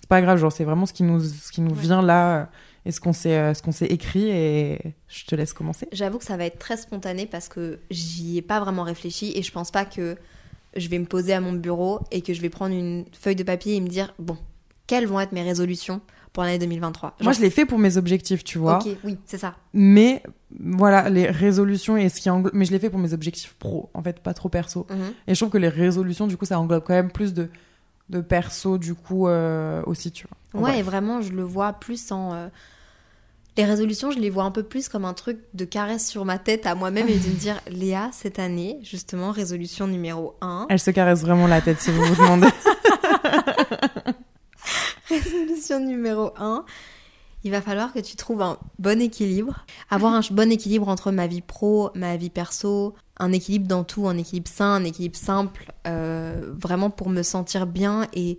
[0.00, 1.80] c'est pas grave, genre c'est vraiment ce qui nous, ce qui nous Ouais.
[1.80, 2.44] vient là euh,
[2.84, 5.86] et ce qu'on s'est, euh, ce qu'on s'est écrit et je te laisse commencer.
[5.92, 9.42] J'avoue que ça va être très spontané parce que j'y ai pas vraiment réfléchi, et
[9.42, 10.16] je pense pas que
[10.76, 13.42] je vais me poser à mon bureau et que je vais prendre une feuille de
[13.44, 14.36] papier et me dire, bon,
[14.86, 16.00] quelles vont être mes résolutions
[16.32, 18.78] pour l'année 2023 Moi, je l'ai fait pour mes objectifs, tu vois.
[18.84, 19.54] Ok, oui, c'est ça.
[19.72, 20.22] Mais
[20.60, 22.52] voilà, les résolutions et ce qui englobe.
[22.54, 24.86] Mais je l'ai fait pour mes objectifs pro, en fait, pas trop perso.
[24.90, 25.12] Mhm.
[25.28, 27.48] Et je trouve que les résolutions, du coup, ça englobe quand même plus de,
[28.10, 30.60] de perso, du coup, euh, aussi, tu vois.
[30.60, 30.78] Ouais, Bref.
[30.80, 32.32] et vraiment, je le vois plus en.
[32.34, 32.48] euh,
[33.56, 36.38] Les résolutions, je les vois un peu plus comme un truc de caresse sur ma
[36.38, 40.66] tête à moi-même et de me dire, Léa, cette année, justement, résolution numéro 1.
[40.70, 42.48] Elle se caresse vraiment la tête si vous vous demandez.
[45.08, 46.64] Résolution numéro 1.
[47.44, 49.64] Il va falloir que tu trouves un bon équilibre.
[49.88, 54.08] Avoir un bon équilibre entre ma vie pro, ma vie perso, un équilibre dans tout,
[54.08, 58.38] un équilibre sain, un équilibre simple, euh, vraiment pour me sentir bien et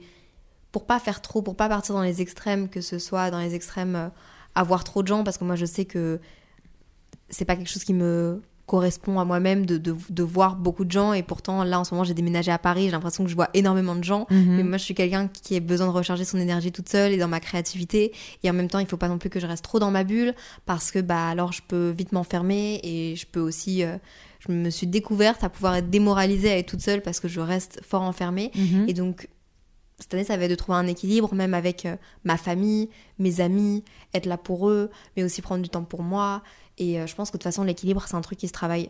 [0.74, 3.56] pour pas faire trop, pour pas partir dans les extrêmes, que ce soit dans les
[3.56, 4.10] extrêmes euh,
[4.56, 6.20] avoir trop de gens, parce que moi je sais que
[7.30, 10.92] c'est pas quelque chose qui me correspond à moi-même de, de, de voir beaucoup de
[10.92, 13.36] gens et pourtant là en ce moment j'ai déménagé à Paris, j'ai l'impression que je
[13.36, 14.56] vois énormément de gens Mhm.
[14.58, 17.18] mais moi, je suis quelqu'un qui a besoin de recharger son énergie toute seule et
[17.18, 18.12] dans ma créativité.
[18.44, 20.04] Et en même temps, il faut pas non plus que je reste trop dans ma
[20.04, 20.34] bulle
[20.66, 23.84] parce que bah alors je peux vite m'enfermer et je peux aussi.
[23.84, 23.98] euh,
[24.48, 27.40] je me suis découverte à pouvoir être démoralisée à être toute seule parce que je
[27.40, 28.52] reste fort enfermée.
[28.56, 28.86] Mhm.
[28.88, 29.28] Et donc,
[30.00, 33.40] cette année, ça va être de trouver un équilibre, même avec euh, ma famille, mes
[33.42, 36.44] amis, être là pour eux, mais aussi prendre du temps pour moi.
[36.78, 38.90] Et euh, je pense que de toute façon, l'équilibre, c'est un truc qui se travaille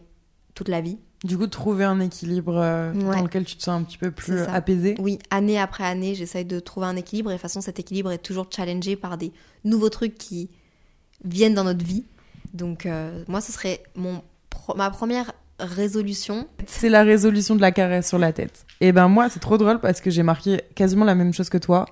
[0.56, 0.98] toute la vie.
[1.24, 3.16] Du coup, trouver un équilibre euh, Ouais.
[3.18, 4.96] dans lequel tu te sens un petit peu plus apaisé.
[5.00, 8.12] Oui, année après année, j'essaye de trouver un équilibre et de toute façon, cet équilibre
[8.12, 9.32] est toujours challengé par des
[9.64, 10.50] nouveaux trucs qui
[11.24, 12.06] viennent dans notre vie.
[12.54, 14.22] Donc, euh, moi, ce serait mon
[14.76, 16.48] ma première résolution.
[16.68, 18.66] C'est la résolution de la caresse sur la tête.
[18.82, 21.58] Et ben moi, c'est trop drôle parce que j'ai marqué quasiment la même chose que
[21.58, 21.86] toi.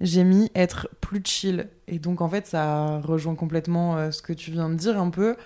[0.00, 1.68] J'ai mis être plus chill.
[1.86, 5.10] Et donc en fait, ça rejoint complètement euh, ce que tu viens de dire un
[5.10, 5.36] peu.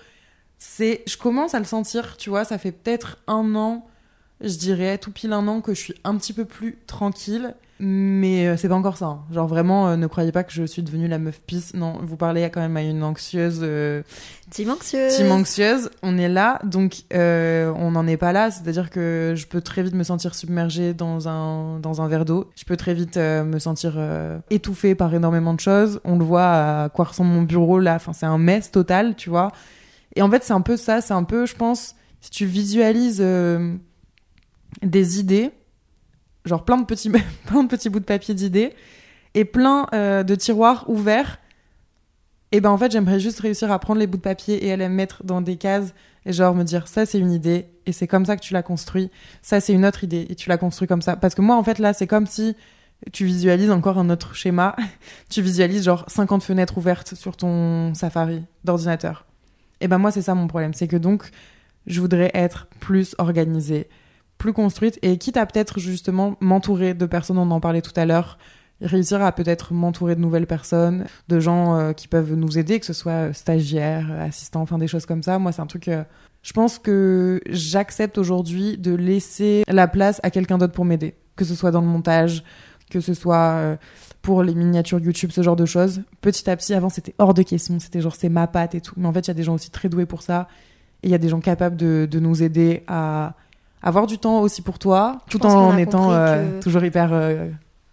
[0.57, 3.85] C'est, je commence à le sentir, tu vois, ça fait peut-être un an,
[4.41, 7.53] je dirais tout pile un an que je suis un petit peu plus tranquille.
[7.79, 9.05] Mais euh, c'est pas encore ça.
[9.05, 9.19] hein.
[9.31, 11.75] Genre vraiment, euh, ne croyez pas que je suis devenue la meuf pisse.
[11.75, 14.01] Non, vous parlez quand même à une anxieuse euh,
[14.49, 15.15] Team anxieuse.
[15.15, 18.49] team anxieuse, on est là, donc euh, on n'en est pas là.
[18.49, 22.49] C'est-à-dire que je peux très vite me sentir submergée dans un, dans un verre d'eau.
[22.55, 23.99] Je peux très vite euh, me sentir
[24.49, 25.99] étouffée par énormément de choses.
[26.03, 27.95] On le voit à quoi ressemble mon bureau là.
[27.95, 29.51] Enfin, c'est un mess total, tu vois.
[30.15, 31.01] Et en fait, c'est un peu ça.
[31.01, 33.23] C'est un peu, je pense, si tu visualises
[34.81, 35.51] des idées,
[36.47, 37.11] genre plein de petits,
[37.45, 38.73] plein de petits bouts de papier d'idées
[39.33, 41.39] et plein euh, de tiroirs ouverts
[42.51, 44.77] et ben en fait, j'aimerais juste réussir à prendre les bouts de papier et à
[44.77, 45.93] les mettre dans des cases
[46.25, 48.63] et genre me dire ça c'est une idée et c'est comme ça que tu l'as
[48.63, 49.11] construit.
[49.41, 51.63] Ça c'est une autre idée et tu l'as construit comme ça parce que moi en
[51.63, 52.55] fait là, c'est comme si
[53.11, 54.75] tu visualises encore un autre schéma.
[55.29, 59.25] tu visualises genre 50 fenêtres ouvertes sur ton Safari d'ordinateur.
[59.81, 61.29] Et ben moi c'est ça mon problème, c'est que donc
[61.85, 63.89] je voudrais être plus organisée,
[64.37, 68.05] plus construite et quitte à peut-être justement m'entourer de personnes, on en parlait tout à
[68.05, 68.37] l'heure,
[68.81, 72.85] réussir à peut-être m'entourer de nouvelles personnes, de gens euh, qui peuvent nous aider, que
[72.85, 75.39] ce soit euh, stagiaires, euh, assistants, enfin des choses comme ça.
[75.39, 75.89] Moi, c'est un truc.
[76.41, 81.45] je pense que j'accepte aujourd'hui de laisser la place à quelqu'un d'autre pour m'aider, que
[81.45, 82.43] ce soit dans le montage,
[82.89, 83.77] que ce soit
[84.21, 86.03] pour les miniatures YouTube, ce genre de choses.
[86.21, 88.93] Petit à petit, avant, c'était hors de question, c'était genre c'est ma patte et tout.
[88.97, 90.47] Mais en fait, il y a des gens aussi très doués pour ça,
[91.03, 93.35] et il y a des gens capables de nous aider à
[93.81, 97.47] avoir du temps aussi pour toi, tout en étant euh, que- toujours hyper euh,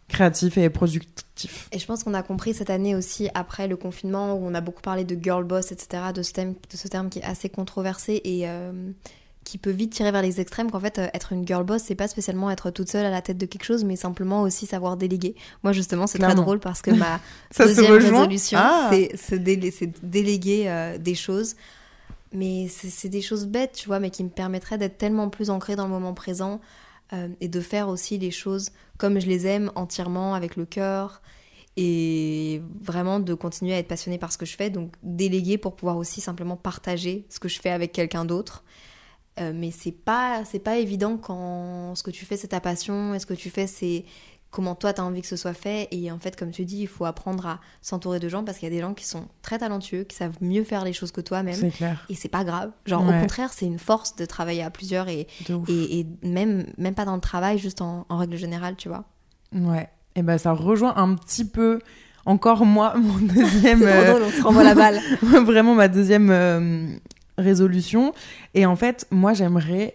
[0.08, 1.68] créatif et productif.
[1.72, 4.60] Et je pense qu'on a compris cette année aussi, après le confinement, où on a
[4.60, 7.48] beaucoup parlé de girl boss, etc., de ce, thème, de ce terme qui est assez
[7.48, 8.70] controversé et euh,
[9.42, 12.08] qui peut vite tirer vers les extrêmes, qu'en fait, être une girl boss, c'est pas
[12.08, 15.34] spécialement être toute seule à la tête de quelque chose, mais simplement aussi savoir déléguer.
[15.64, 17.20] Moi, justement, c'est très drôle parce que ma
[17.58, 18.90] deuxième résolution, Ah.
[19.16, 21.56] c'est déléguer des choses.
[22.34, 25.76] Mais c'est des choses bêtes, tu vois, mais qui me permettraient d'être tellement plus ancrée
[25.76, 26.60] dans le moment présent
[27.12, 31.22] euh, et de faire aussi les choses comme je les aime entièrement, avec le cœur,
[31.76, 35.76] et vraiment de continuer à être passionnée par ce que je fais, donc déléguer pour
[35.76, 38.64] pouvoir aussi simplement partager ce que je fais avec quelqu'un d'autre.
[39.40, 43.14] Euh, mais c'est pas c'est pas évident quand ce que tu fais c'est ta passion
[43.14, 44.04] et ce que tu fais c'est
[44.54, 45.88] comment toi t'as envie que ce soit fait.
[45.90, 48.68] Et en fait comme tu dis il faut apprendre à s'entourer de gens parce qu'il
[48.68, 51.20] y a des gens qui sont très talentueux qui savent mieux faire les choses que
[51.20, 51.54] toi-même.
[51.56, 52.06] C'est clair.
[52.08, 52.70] et c'est pas grave.
[52.86, 53.16] Genre Ouais.
[53.18, 55.26] au contraire c'est une force de travailler à plusieurs et,
[55.68, 59.04] et, et même même pas dans le travail juste en, en règle générale tu vois.
[59.52, 59.88] Ouais.
[60.14, 61.80] Et ben ça rejoint un petit peu
[62.24, 65.00] encore moi mon deuxième euh, drôle on se renvoie la balle.
[65.22, 66.86] Vraiment ma deuxième euh,
[67.38, 68.14] résolution.
[68.54, 69.94] Et en fait moi j'aimerais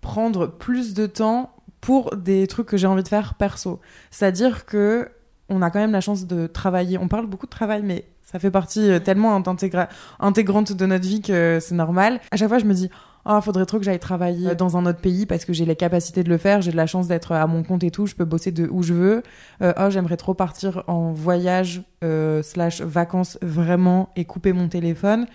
[0.00, 1.50] prendre plus de temps
[1.84, 3.78] pour des trucs que j'ai envie de faire perso.
[4.10, 5.10] C'est-à-dire que
[5.50, 6.96] on a quand même la chance de travailler.
[6.96, 11.06] On parle beaucoup de travail mais ça fait partie euh, tellement intégra- intégrante de notre
[11.06, 12.20] vie que c'est normal.
[12.30, 12.88] À chaque fois je me dis
[13.26, 16.24] ah, faudrait trop que j'aille travailler dans un autre pays parce que j'ai les capacités
[16.24, 18.24] de le faire, j'ai de la chance d'être à mon compte et tout, je peux
[18.24, 19.22] bosser de où je veux.
[19.60, 25.26] Euh, oh, j'aimerais trop partir en voyage euh, slash vacances vraiment et couper mon téléphone.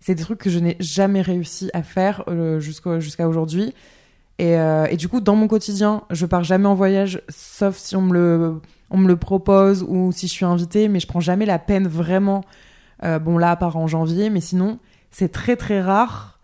[0.00, 3.74] C'est des trucs que je n'ai jamais réussi à faire euh, jusqu'à aujourd'hui.
[4.38, 7.96] Et, euh, et du coup, dans mon quotidien, je pars jamais en voyage, sauf si
[7.96, 11.20] on me le, on me le propose ou si je suis invitée, mais je prends
[11.20, 12.44] jamais la peine vraiment.
[13.04, 14.78] Euh, bon, là, à part en janvier, mais sinon,
[15.10, 16.38] c'est très très rare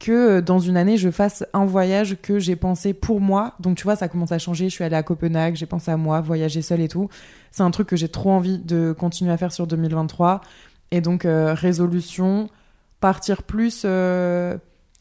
[0.00, 3.54] que euh, dans une année, je fasse un voyage que j'ai pensé pour moi.
[3.60, 4.70] Donc, tu vois, ça commence à changer.
[4.70, 7.10] Je suis allée à Copenhague, j'ai pensé à moi, voyager seule et tout.
[7.50, 10.40] C'est un truc que j'ai trop envie de continuer à faire sur 2023.
[10.92, 12.48] Et donc, résolution,
[13.00, 13.86] partir plus.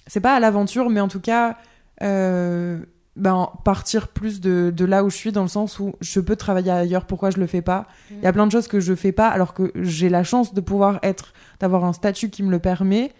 [0.07, 1.57] C'est pas à l'aventure, mais en tout cas,
[2.03, 6.35] ben, partir plus de, de là où je suis, dans le sens où je peux
[6.35, 7.05] travailler ailleurs.
[7.05, 7.87] Pourquoi je le fais pas?
[8.11, 10.53] Il y a plein de choses que je fais pas, alors que j'ai la chance
[10.53, 13.11] de pouvoir être, d'avoir un statut qui me le permet.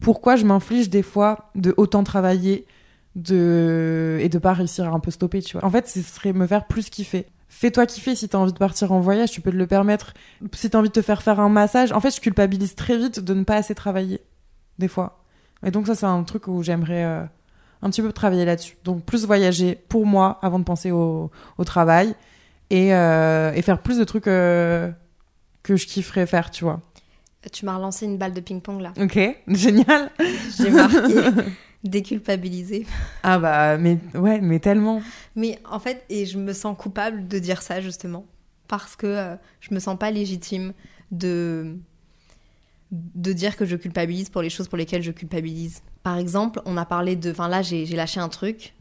[0.00, 2.66] Pourquoi je m'inflige des fois de autant travailler
[3.14, 4.18] de...
[4.20, 5.64] et de pas réussir à un peu stopper, tu vois?
[5.66, 7.26] En fait, ce serait me faire plus kiffer.
[7.48, 10.12] Fais-toi kiffer si t'as envie de partir en voyage, tu peux te le permettre.
[10.52, 13.20] Si t'as envie de te faire faire un massage, en fait, je culpabilise très vite
[13.20, 14.20] de ne pas assez travailler,
[14.78, 15.22] des fois.
[15.64, 17.24] Et donc ça, c'est un truc où j'aimerais euh,
[17.84, 18.76] un petit peu travailler là-dessus.
[18.82, 22.14] Donc plus voyager pour moi avant de penser au, au travail
[22.70, 24.90] et, euh, et faire plus de trucs euh,
[25.62, 26.80] que je kifferais faire, tu vois.
[27.52, 29.18] tu m'as relancé une balle de ping-pong là Ok,
[29.48, 30.10] génial.
[30.58, 31.14] j'ai marqué
[31.84, 32.86] déculpabiliser
[33.22, 35.02] Ah bah, mais ouais, mais tellement.
[35.36, 38.24] Mais en fait, et je me sens coupable de dire ça justement,
[38.68, 40.72] parce que euh, je me sens pas légitime
[41.12, 41.76] de
[42.90, 45.82] de dire que je culpabilise pour les choses pour lesquelles je culpabilise.
[46.04, 47.32] Par exemple, on a parlé de.
[47.32, 48.74] Enfin, là, j'ai lâché un truc,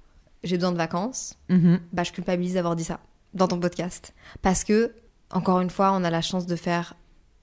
[0.43, 1.33] j'ai besoin de vacances.
[1.49, 1.79] Mhm.
[1.91, 2.99] Bah, je culpabilise d'avoir dit ça
[3.33, 4.13] dans ton podcast.
[4.43, 4.93] Parce que,
[5.31, 6.93] encore une fois, on a la chance de faire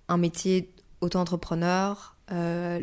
[0.09, 2.81] un métier auto-entrepreneur, euh,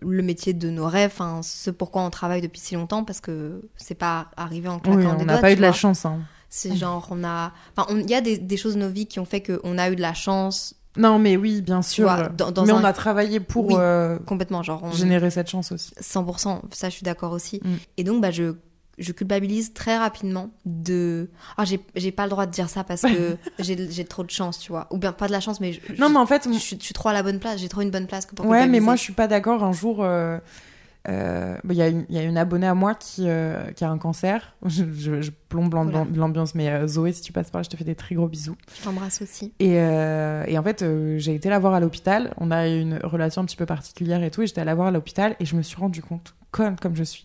[0.00, 3.62] le métier de nos rêves, enfin, ce pourquoi on travaille depuis si longtemps, parce que
[3.76, 6.04] c'est pas arrivé en claquant Oui, des on n'a pas eu de la chance.
[6.06, 6.20] hein.
[6.48, 7.52] C'est genre, on a.
[7.76, 9.90] Enfin, il y a des, des choses de nos vies qui ont fait qu'on a
[9.90, 12.04] eu de la chance, Non, mais oui, bien sûr.
[12.04, 12.80] vois, dans, dans mais un.
[12.80, 13.74] on a travaillé pour Oui.
[13.76, 14.82] euh, Complètement, genre.
[14.84, 14.92] On...
[14.92, 15.92] générer cette chance aussi.
[16.00, 17.60] 100%, ça je suis d'accord aussi.
[17.64, 17.74] Mm.
[17.98, 18.54] Et donc, bah, je,
[18.98, 21.28] je culpabilise très rapidement de.
[21.56, 24.58] Ah, j'ai j'ai pas le droit de dire ça parce que j'ai trop de chance,
[24.58, 24.86] tu vois.
[24.90, 25.72] Ou bien pas de la chance, mais.
[25.72, 27.60] Je, Non, mais en fait, je, je suis, je suis trop à la bonne place,
[27.60, 29.62] j'ai trop une bonne place pour Ouais, mais moi je suis pas d'accord.
[29.64, 30.38] Un jour, euh,
[31.08, 33.70] euh, bah, il y, a une- il y a une abonnée à moi qui, euh,
[33.72, 34.54] qui a un cancer.
[34.66, 35.72] Je, je- je plombe
[36.14, 38.28] l'ambiance, mais euh, Zoé, si tu passes par là, je te fais des très gros
[38.28, 38.56] bisous.
[38.78, 39.52] Je t'embrasse aussi.
[39.60, 40.84] Et, et en fait,
[41.18, 42.34] j'ai été la voir à l'hôpital.
[42.38, 44.42] On a eu une relation un petit peu particulière et tout.
[44.42, 46.96] Et j'étais allée la voir à l'hôpital et je me suis rendu compte, comme, comme
[46.96, 47.24] je suis,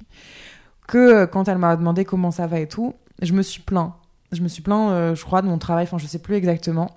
[0.87, 3.93] que quand elle m'a demandé comment ça va et tout, je me suis plaint.
[4.31, 5.83] Je me suis plaint, je crois, de mon travail.
[5.83, 6.91] Enfin, je sais plus exactement.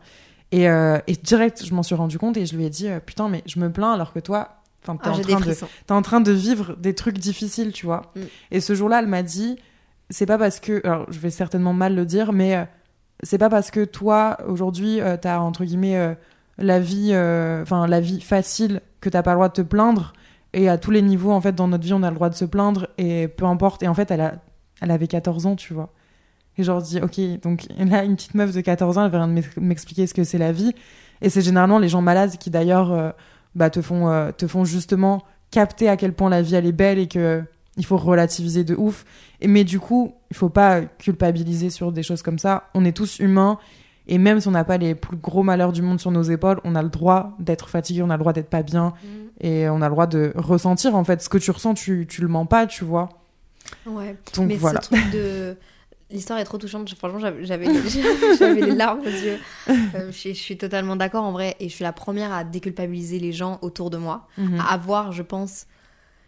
[0.53, 3.43] Et, et direct, je m'en suis rendu compte et je lui ai dit, putain, mais
[3.47, 5.55] je me plains alors que toi, enfin, t'es Ah, en train de
[5.87, 8.03] t'es en train de vivre des trucs difficiles, tu vois.
[8.17, 8.21] Mm.
[8.53, 9.57] Et ce jour-là, elle m'a dit,
[10.11, 12.65] c'est pas parce que, alors je vais certainement mal le dire, mais euh,
[13.23, 16.15] c'est pas parce que toi aujourd'hui euh, t'as entre guillemets euh,
[16.59, 17.11] la vie,
[17.63, 20.13] enfin la vie facile que t'as pas le droit de te plaindre.
[20.53, 22.37] Et à tous les niveaux, en fait, dans notre vie, on a le droit de
[22.37, 23.83] se plaindre et peu importe.
[23.83, 24.35] Et en fait, elle a,
[24.81, 25.93] elle avait 14 ans, tu vois.
[26.57, 29.27] Et genre, je dis, ok, donc là, une petite meuf de 14 ans, elle vient
[29.27, 30.73] de m'ex- m'expliquer ce que c'est la vie.
[31.23, 33.15] Et c'est généralement les gens malades qui, d'ailleurs,
[33.55, 36.73] bah, te, font, euh, te font justement capter à quel point la vie, elle est
[36.73, 37.43] belle et que euh,
[37.77, 39.05] il faut relativiser de ouf.
[39.41, 42.71] Et, mais du coup, il faut pas culpabiliser sur des choses comme ça.
[42.75, 43.59] On est tous humains.
[44.07, 46.61] Et même si on n'a pas les plus gros malheurs du monde sur nos épaules,
[46.65, 48.93] on a le droit d'être fatigué, on a le droit d'être pas bien.
[49.41, 51.23] Et on a le droit de ressentir, en fait.
[51.23, 53.09] Ce que tu ressens, tu, tu le mens pas, tu vois.
[53.87, 54.17] Ouais.
[54.37, 54.81] Donc mais voilà.
[54.83, 55.57] ce truc de.
[56.11, 56.93] L'histoire est trop touchante.
[56.95, 59.39] Franchement, j'avais les, larmes aux yeux.
[59.69, 61.57] Euh, je, suis- je suis totalement d'accord en vrai.
[61.61, 64.29] Et je suis la première à déculpabiliser les gens autour de moi.
[64.39, 64.61] Mhm.
[64.61, 65.67] À avoir, je pense.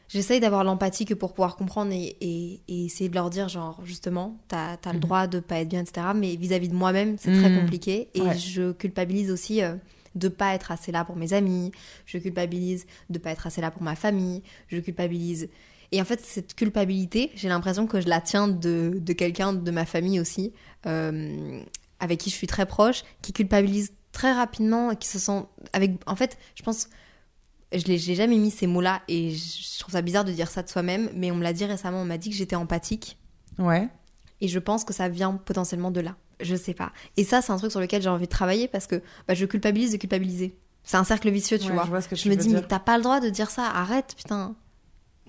[0.08, 3.80] J'essaye d'avoir l'empathie que pour pouvoir comprendre et, et- et essayer de leur dire, genre,
[3.84, 5.00] justement, t'as as le Mhm.
[5.00, 6.06] droit de pas être bien, etc.
[6.14, 7.60] Mais vis-à-vis de moi-même, c'est très Mhm.
[7.60, 8.08] compliqué.
[8.14, 8.38] Et Ouais.
[8.38, 9.74] je culpabilise aussi euh,
[10.14, 11.72] de pas être assez là pour mes amis.
[12.06, 14.42] Je culpabilise de pas être assez là pour ma famille.
[14.68, 15.48] Je culpabilise.
[15.92, 19.70] Et en fait, cette culpabilité, j'ai l'impression que je la tiens de, de quelqu'un de
[19.70, 20.52] ma famille aussi,
[20.86, 21.60] euh,
[22.00, 25.92] avec qui je suis très proche, qui culpabilise très rapidement et qui se sent avec.
[26.06, 26.88] En fait, je pense,
[27.72, 30.68] je j'ai jamais mis ces mots-là et je trouve ça bizarre de dire ça de
[30.68, 32.00] soi-même, mais on me l'a dit récemment.
[32.02, 33.18] On m'a dit que j'étais empathique
[33.58, 33.88] Ouais.
[34.40, 36.16] et je pense que ça vient potentiellement de là.
[36.40, 36.92] Je sais pas.
[37.16, 39.46] Et ça, c'est un truc sur lequel j'ai envie de travailler parce que bah, je
[39.46, 40.54] culpabilise de culpabiliser.
[40.84, 41.84] C'est un cercle vicieux, tu Ouais, vois.
[41.84, 42.68] Je vois ce que Je tu me dis, mais dire.
[42.68, 44.54] t'as pas le droit de dire ça, arrête, putain.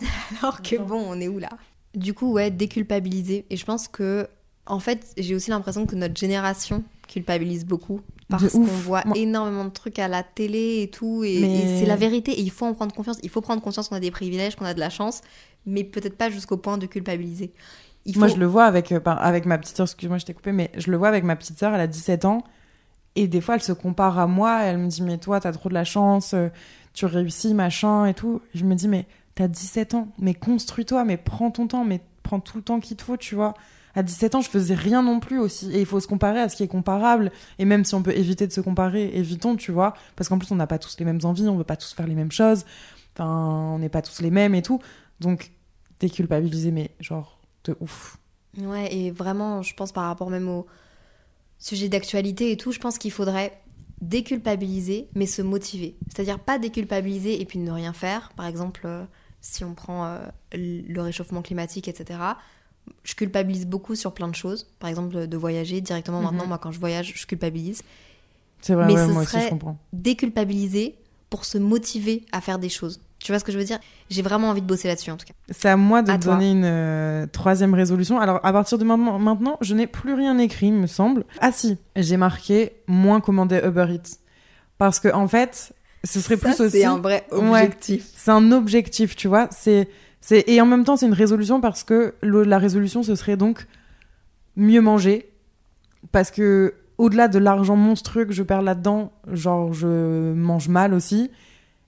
[0.41, 1.49] Alors que bon, on est où là?
[1.95, 3.45] Du coup, ouais, déculpabiliser.
[3.49, 4.27] Et je pense que,
[4.65, 8.01] en fait, j'ai aussi l'impression que notre génération culpabilise beaucoup.
[8.29, 11.23] Parce qu'on voit Moi- énormément de trucs à la télé et tout.
[11.23, 12.33] Et, Mais- et c'est la vérité.
[12.33, 13.17] Et il faut en prendre confiance.
[13.23, 15.21] Il faut prendre conscience qu'on a des privilèges, qu'on a de la chance.
[15.65, 17.53] Mais peut-être pas jusqu'au point de culpabiliser.
[18.05, 18.19] Il faut...
[18.19, 20.71] Moi, je le vois avec, euh, avec ma petite sœur, excuse-moi, je t'ai coupé, mais
[20.77, 22.43] je le vois avec ma petite sœur, elle a 17 ans,
[23.15, 25.67] et des fois, elle se compare à moi, elle me dit, mais toi, t'as trop
[25.67, 26.47] de la chance, euh,
[26.93, 28.41] tu réussis, machin, et tout.
[28.53, 32.39] Je me dis, mais t'as 17 ans, mais construis-toi, mais prends ton temps, mais prends
[32.39, 33.53] tout le temps qu'il te faut, tu vois.
[33.93, 36.49] À 17 ans, je faisais rien non plus aussi, et il faut se comparer à
[36.49, 39.71] ce qui est comparable, et même si on peut éviter de se comparer, évitons, tu
[39.71, 41.93] vois, parce qu'en plus, on n'a pas tous les mêmes envies, on veut pas tous
[41.93, 42.65] faire les mêmes choses,
[43.13, 44.79] enfin, on n'est pas tous les mêmes et tout.
[45.19, 45.51] Donc,
[45.99, 48.17] déculpabiliser, mais genre, de ouf.
[48.57, 50.65] Ouais, et vraiment, je pense par rapport même au
[51.59, 53.61] sujet d'actualité et tout, je pense qu'il faudrait
[54.01, 55.95] déculpabiliser, mais se motiver.
[56.07, 58.31] C'est-à-dire pas déculpabiliser et puis ne rien faire.
[58.35, 59.03] Par exemple, euh,
[59.51, 60.17] si on prend euh,
[60.53, 62.19] le réchauffement climatique, etc.
[63.03, 64.67] Je culpabilise beaucoup sur plein de choses.
[64.79, 66.25] Par exemple, de voyager directement Mhm.
[66.25, 66.45] maintenant.
[66.47, 67.83] Moi, quand je voyage, je culpabilise.
[68.61, 69.77] C'est vrai, Mais ouais, ce moi aussi, serait- je comprends.
[69.93, 70.95] Déculpabiliser
[71.29, 72.99] pour se motiver à faire des choses.
[73.19, 73.79] Tu vois ce que je veux dire?
[74.09, 75.33] J'ai vraiment envie de bosser là-dessus, en tout cas.
[75.49, 76.33] C'est à moi de À te toi.
[76.35, 78.19] donner une euh, troisième résolution.
[78.19, 81.25] Alors, à partir de maintenant, maintenant, je n'ai plus rien écrit, il me semble.
[81.41, 84.17] Ah si, j'ai marqué moins commander Uber Eats.
[84.77, 85.73] Parce que, en fait,
[86.07, 86.77] ce serait plus aussi...
[86.79, 87.63] C'est un vrai Ouais.
[87.63, 88.05] objectif.
[88.15, 89.47] C'est un objectif, tu vois.
[89.51, 89.87] C'est,
[90.21, 90.43] c'est...
[90.47, 93.67] Et en même temps, c'est une résolution parce que le- la résolution, ce serait donc
[94.55, 95.29] mieux manger.
[96.11, 101.29] Parce que, au-delà de l'argent monstrueux que je perds là-dedans, genre, je mange mal aussi.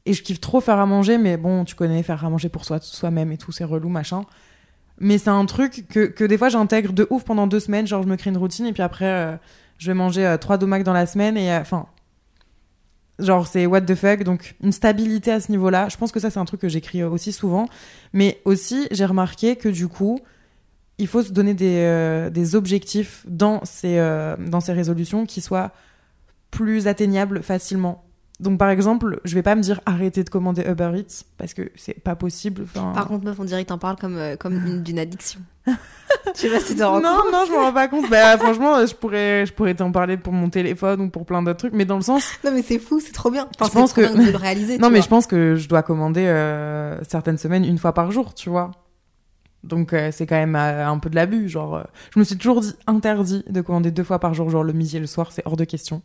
[0.06, 2.66] Et je kiffe trop faire à manger, mais bon, tu connais, faire à manger pour
[2.66, 4.24] soi, soi-même et tout, c'est relou, machin.
[5.00, 7.86] Mais c'est un truc que, que des fois j'intègre de ouf pendant deux semaines.
[7.88, 9.36] Genre, je me crée une routine et puis après, euh,
[9.78, 11.86] je vais manger euh, trois domacs dans la semaine et euh, enfin.
[13.20, 14.24] Genre, c'est what the fuck.
[14.24, 15.90] Donc, une stabilité à ce niveau-là.
[15.90, 17.68] Je pense que ça, c'est un truc que j'écris aussi souvent.
[18.14, 20.20] Mais aussi, j'ai remarqué que du coup,
[21.00, 25.72] il faut se donner des, euh, objectifs euh, dans ces résolutions qui soient
[26.52, 28.04] plus atteignables facilement.
[28.40, 31.72] Donc, par exemple, je vais pas me dire arrêtez de commander Uber Eats parce que
[31.76, 32.64] c'est pas possible.
[32.64, 32.94] Enfin...
[32.94, 35.42] Par contre, meuf, on dirait que t'en parles comme, euh, comme une- d'une addiction.
[35.68, 35.74] je
[36.34, 37.32] sais pas si t'en rends non, compte.
[37.34, 38.10] non, je m'en rends pas compte.
[38.10, 41.58] Bah, franchement, je pourrais, je pourrais t'en parler pour mon téléphone ou pour plein d'autres
[41.60, 42.32] trucs, mais dans le sens.
[42.46, 43.46] Non, mais c'est fou, c'est trop bien.
[43.60, 44.78] Enfin, Je pense que- bien de le réaliser.
[44.80, 45.04] Non, mais vois.
[45.04, 48.72] je pense que je dois commander euh, certaines semaines une fois par jour, tu vois.
[49.66, 51.50] Donc, euh, c'est quand même euh, un peu de l'abus.
[51.50, 51.84] Genre, euh,
[52.14, 54.96] je me suis toujours dit interdit de commander deux fois par jour, genre le midi
[54.96, 56.02] et le soir, c'est hors de question.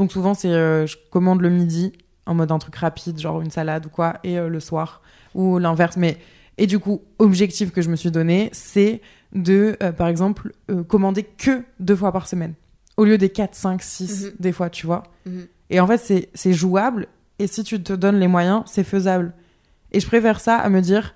[0.00, 1.92] Donc, souvent, c'est euh, je commande le midi
[2.24, 5.02] en mode un truc rapide, genre une salade ou quoi, et euh, le soir,
[5.34, 5.98] ou l'inverse.
[5.98, 6.16] Mais
[6.56, 9.02] et du coup, objectif que je me suis donné, c'est
[9.34, 10.52] de, euh, par exemple,
[10.88, 12.54] commander que deux fois par semaine,
[12.96, 14.32] au lieu des 4, 5, 6 Mhm.
[14.40, 15.02] des fois, tu vois.
[15.26, 15.46] Mhm.
[15.68, 17.06] Et en fait, c'est c'est jouable,
[17.38, 19.34] et si tu te donnes les moyens, c'est faisable.
[19.92, 21.14] Et je préfère ça à me dire,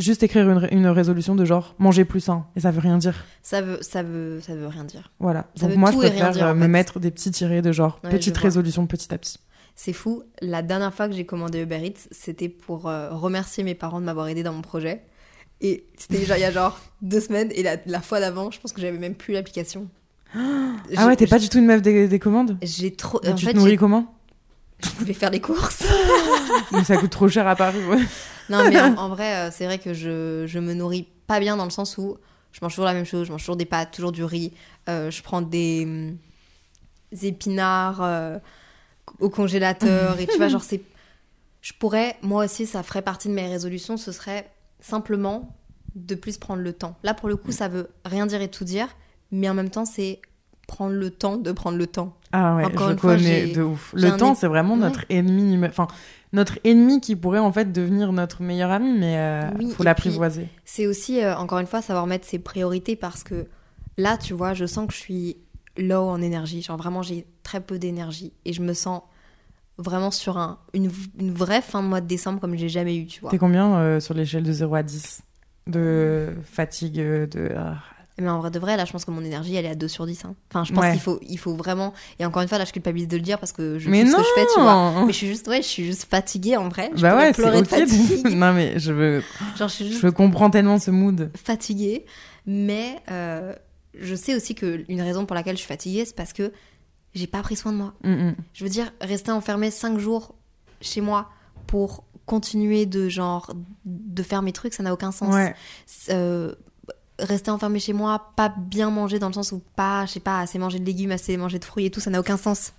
[0.00, 3.24] juste écrire une, une résolution de genre, manger plus sain, et ça veut rien dire.
[3.42, 5.12] Ça veut, ça veut, ça veut rien dire.
[5.20, 5.46] Voilà.
[5.54, 6.68] Ça Donc veut moi, tout je préfère dire, euh, me fait.
[6.68, 9.38] mettre des petits tirés de genre, Ouais, petite résolution petit à petit.
[9.76, 10.24] C'est fou.
[10.42, 14.04] La dernière fois que j'ai commandé Uber Eats, c'était pour euh, remercier mes parents de
[14.04, 15.02] m'avoir aidé dans mon projet.
[15.62, 17.50] Et c'était genre, il y a genre deux semaines.
[17.54, 19.88] Et la, la fois d'avant, je pense que j'avais même plus l'application.
[20.34, 22.56] Ah ouais, t'es pas du tout une meuf des, des commandes?
[22.62, 23.20] J'ai trop.
[23.26, 24.14] En Tu fait, te nourris comment?
[24.82, 25.82] Je voulais faire les courses.
[26.72, 27.98] Mais ça coûte trop cher à Paris, ouais.
[28.50, 31.56] Non, mais en, en vrai, euh, c'est vrai que je, je me nourris pas bien
[31.56, 32.16] dans le sens où
[32.52, 34.52] je mange toujours la même chose, je mange toujours des pâtes, toujours du riz,
[34.88, 36.12] euh, je prends des,
[37.12, 38.38] des épinards euh,
[39.20, 40.82] au congélateur, et tu vois, genre, c'est.
[41.62, 45.54] Je pourrais, moi aussi, ça ferait partie de mes résolutions, ce serait simplement
[45.94, 46.96] de plus prendre le temps.
[47.02, 48.88] Là, pour le coup, ça veut rien dire et tout dire,
[49.30, 50.20] mais en même temps, c'est
[50.66, 52.16] prendre le temps de prendre le temps.
[52.32, 53.92] Ah ouais, Encore je une fois, connais j'ai- de ouf.
[53.94, 54.80] Le temps, c'est vraiment Ouais.
[54.80, 55.86] notre ennemi numé- Enfin,
[56.32, 60.48] notre ennemi qui pourrait en fait devenir notre meilleur ami, mais euh, Oui, faut l'apprivoiser.
[60.64, 63.46] C'est aussi, euh, encore une fois, savoir mettre ses priorités parce que
[63.98, 65.36] là, tu vois, je sens que je suis
[65.76, 66.62] low en énergie.
[66.62, 69.02] Genre vraiment, j'ai très peu d'énergie et je me sens
[69.78, 73.06] vraiment sur un, une, une vraie fin de mois de décembre comme j'ai jamais eu,
[73.06, 73.30] tu vois.
[73.30, 75.22] T'es combien euh, sur l'échelle de 0 à 10
[75.66, 77.76] de fatigue euh, de ah,
[78.20, 79.88] Mais en vrai de vrai, là, je pense que mon énergie, elle est à 2
[79.88, 80.24] sur 10.
[80.24, 80.34] hein.
[80.50, 80.92] Enfin, je pense Ouais.
[80.92, 81.92] qu'il faut, il faut vraiment.
[82.18, 84.12] Et encore une fois, là, je culpabilise de le dire parce que je Mais kiffe
[84.12, 85.04] ce que je fais, tu vois.
[85.06, 86.90] Mais je suis juste, ouais, je suis juste fatiguée en vrai.
[86.94, 88.26] Je Bah ouais, pleurer de fatigue.
[88.36, 89.22] non mais je veux,
[89.56, 91.30] Genre, je suis juste je comprends tellement ce mood.
[91.42, 92.04] fatiguée,
[92.46, 93.54] mais euh,
[93.98, 96.52] je sais aussi que une raison pour laquelle je suis fatiguée, c'est parce que
[97.14, 97.94] j'ai pas pris soin de moi.
[98.04, 98.34] Mm, mm.
[98.54, 100.34] Je veux dire, rester enfermée cinq jours
[100.80, 101.28] chez moi
[101.66, 103.52] pour continuer de genre
[103.84, 105.34] de faire mes trucs, ça n'a aucun sens.
[105.34, 105.54] Ouais.
[106.10, 106.54] Euh,
[107.22, 110.40] rester enfermée chez moi, pas bien manger dans le sens où pas, je sais pas,
[110.40, 112.72] assez manger de légumes, assez manger de fruits et tout, ça n'a aucun sens.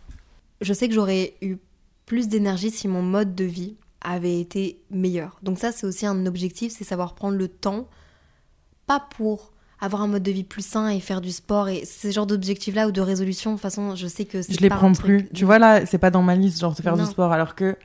[0.62, 1.58] Je sais que j'aurais eu
[2.06, 5.40] plus d'énergie si mon mode de vie avait été meilleur.
[5.44, 7.88] Donc ça, c'est aussi un objectif, c'est savoir prendre le temps,
[8.88, 12.12] pas pour avoir un mode de vie plus sain et faire du sport et ce
[12.12, 13.52] genre d'objectifs-là ou de résolutions.
[13.52, 15.30] De toute façon, je sais que c'est Je les pas prends truc- plus.
[15.34, 17.04] Tu vois là, c'est pas dans ma liste genre de faire Non.
[17.06, 17.76] du sport alors que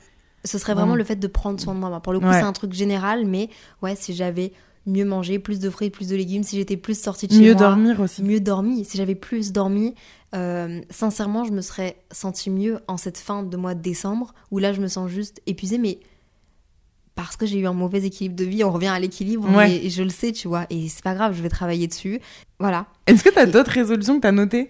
[0.45, 1.99] Ce serait vraiment le fait de prendre soin de moi.
[1.99, 2.33] Pour le coup, Ouais.
[2.33, 3.49] c'est un truc général, mais
[3.81, 4.53] ouais, si j'avais
[4.87, 7.53] mieux mangé, plus de fruits, plus de légumes, si j'étais plus sortie de chez mieux
[7.53, 8.23] moi, dormir aussi.
[8.23, 9.93] mieux dormi, si j'avais plus dormi,
[10.35, 14.59] euh, sincèrement, je me serais sentie mieux en cette fin de mois de décembre, où
[14.59, 15.99] là, je me sens juste épuisée, mais
[17.15, 19.85] parce que j'ai eu un mauvais équilibre de vie, on revient à l'équilibre, Ouais.
[19.85, 22.19] et, je le sais, tu vois, et c'est pas grave, je vais travailler dessus.
[22.59, 22.85] Voilà.
[23.07, 24.67] Est-ce que t'as d'autres résolutions que t'as notées?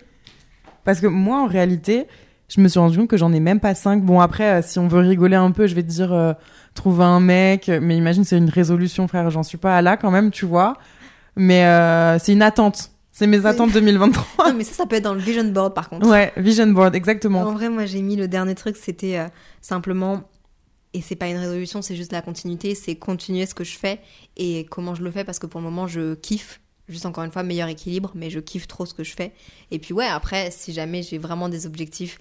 [0.85, 2.07] Parce que moi, en réalité,
[2.49, 4.03] je me suis rendu compte que j'en ai même pas cinq.
[4.03, 6.33] Bon, après, euh, si on veut rigoler un peu, je vais te dire euh,
[6.73, 7.69] trouver un mec.
[7.81, 9.29] Mais imagine, c'est une résolution, frère.
[9.29, 10.77] J'en suis pas là quand même, tu vois.
[11.35, 12.91] Mais euh, c'est une attente.
[13.11, 14.49] C'est mes attentes 2023.
[14.51, 16.07] non, mais ça, ça peut être dans le vision board, par contre.
[16.07, 17.41] ouais, vision board, exactement.
[17.41, 19.27] En vrai, moi, j'ai mis le dernier truc, c'était euh,
[19.59, 20.21] simplement,
[20.93, 24.01] et c'est pas une résolution, c'est juste la continuité, c'est continuer ce que je fais
[24.35, 26.61] et comment je le fais parce que pour le moment, je kiffe.
[26.89, 29.33] Juste encore une fois, meilleur équilibre, mais je kiffe trop ce que je fais.
[29.71, 32.17] Et puis, ouais, après, si jamais j'ai vraiment des objectifs,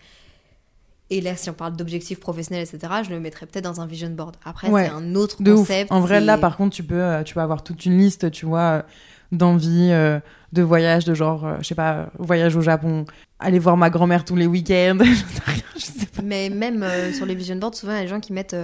[1.09, 4.11] et là, si on parle d'objectifs professionnels, etc., je le mettrais peut-être dans un vision
[4.11, 4.37] board.
[4.45, 5.61] Après, Ouais, c'est un autre De ouf.
[5.61, 5.93] concept.
[5.93, 8.45] En vrai, là, par contre, tu peux, euh, tu peux avoir toute une liste, tu
[8.45, 8.83] vois, euh,
[9.31, 10.19] d'envie, euh,
[10.53, 13.05] de voyage, de genre, euh, je sais pas, euh, voyage au Japon,
[13.39, 16.23] aller voir ma grand-mère tous les week-ends, je sais rien, je sais pas.
[16.23, 18.57] Mais même euh, sur les vision boards, souvent, il y a des gens qui mettent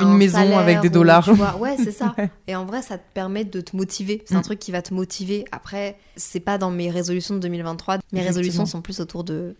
[0.00, 1.24] Une un maison avec des ou, dollars.
[1.24, 2.14] tu vois, Ouais, c'est ça.
[2.18, 2.30] Ouais.
[2.46, 4.22] Et en vrai, ça te permet de te motiver.
[4.26, 4.42] C'est un Mm.
[4.42, 5.44] truc qui va te motiver.
[5.52, 7.98] Après, c'est pas dans mes résolutions de 2023.
[8.12, 9.56] Mes résolutions sont plus autour de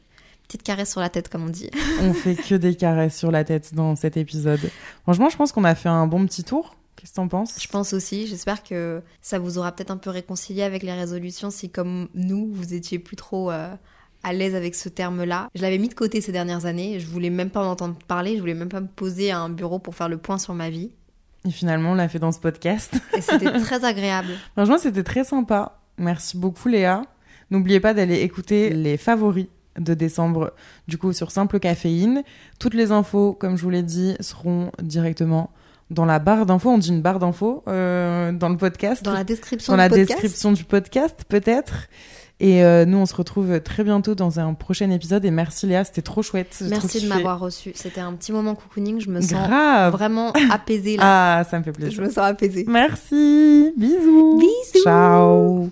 [0.47, 1.70] petites caresses sur la tête, comme on dit.
[2.03, 4.61] On fait que des caresses sur la tête dans cet épisode.
[5.03, 6.74] Franchement, je pense qu'on a fait un bon petit tour.
[6.97, 7.55] Qu'est-ce que t'en penses?
[7.62, 8.26] Je pense aussi.
[8.26, 12.49] J'espère que ça vous aura peut-être un peu réconcilié avec les résolutions si, comme nous,
[12.53, 13.72] vous étiez plus trop euh,
[14.23, 15.49] à l'aise avec ce terme-là.
[15.55, 17.01] Je l'avais mis de côté ces dernières années.
[17.01, 18.35] Je voulais même pas en entendre parler.
[18.37, 20.71] Je voulais même pas me poser à un bureau pour faire le point sur ma
[20.71, 20.91] vie.
[21.47, 22.95] Et finalement, on l'a fait dans ce podcast.
[23.16, 24.31] Et c'était très agréable.
[24.55, 25.81] Franchement, c'était très sympa.
[25.97, 27.03] Merci beaucoup, Léa.
[27.51, 29.47] N'oubliez pas d'aller écouter les favoris
[29.79, 30.53] de décembre,
[30.89, 32.23] du coup, sur Simple Caféine.
[32.59, 35.51] Toutes les infos, comme je vous l'ai dit, seront directement
[35.91, 36.71] dans la barre d'infos.
[36.71, 39.05] On dit une barre d'infos euh, dans le podcast.
[39.05, 40.09] Dans la description dans du la podcast.
[40.09, 41.89] description du podcast, peut-être.
[42.41, 45.24] Et euh, nous, on se retrouve très bientôt dans un prochain épisode.
[45.24, 46.62] Et merci Léa, c'était trop chouette.
[46.68, 47.72] Merci de m'avoir reçu.
[47.74, 49.01] C'était un petit moment cocooning.
[49.01, 49.93] Je me sens Grave.
[49.93, 51.39] vraiment apaisée là.
[51.41, 52.03] Ah, ça me fait Je plaisir.
[52.03, 52.64] me sens apaisée.
[52.68, 53.72] Merci.
[53.76, 54.39] Bisous.
[54.39, 54.82] Bisous.
[54.84, 55.70] Ciao.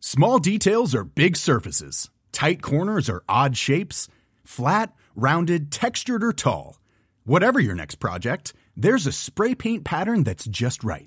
[0.00, 2.08] Small details are big surfaces.
[2.32, 4.08] Tight corners are odd shapes.
[4.42, 6.78] Flat, rounded, textured, or tall.
[7.26, 11.06] Whatever your next project, there's a spray paint pattern that's just right.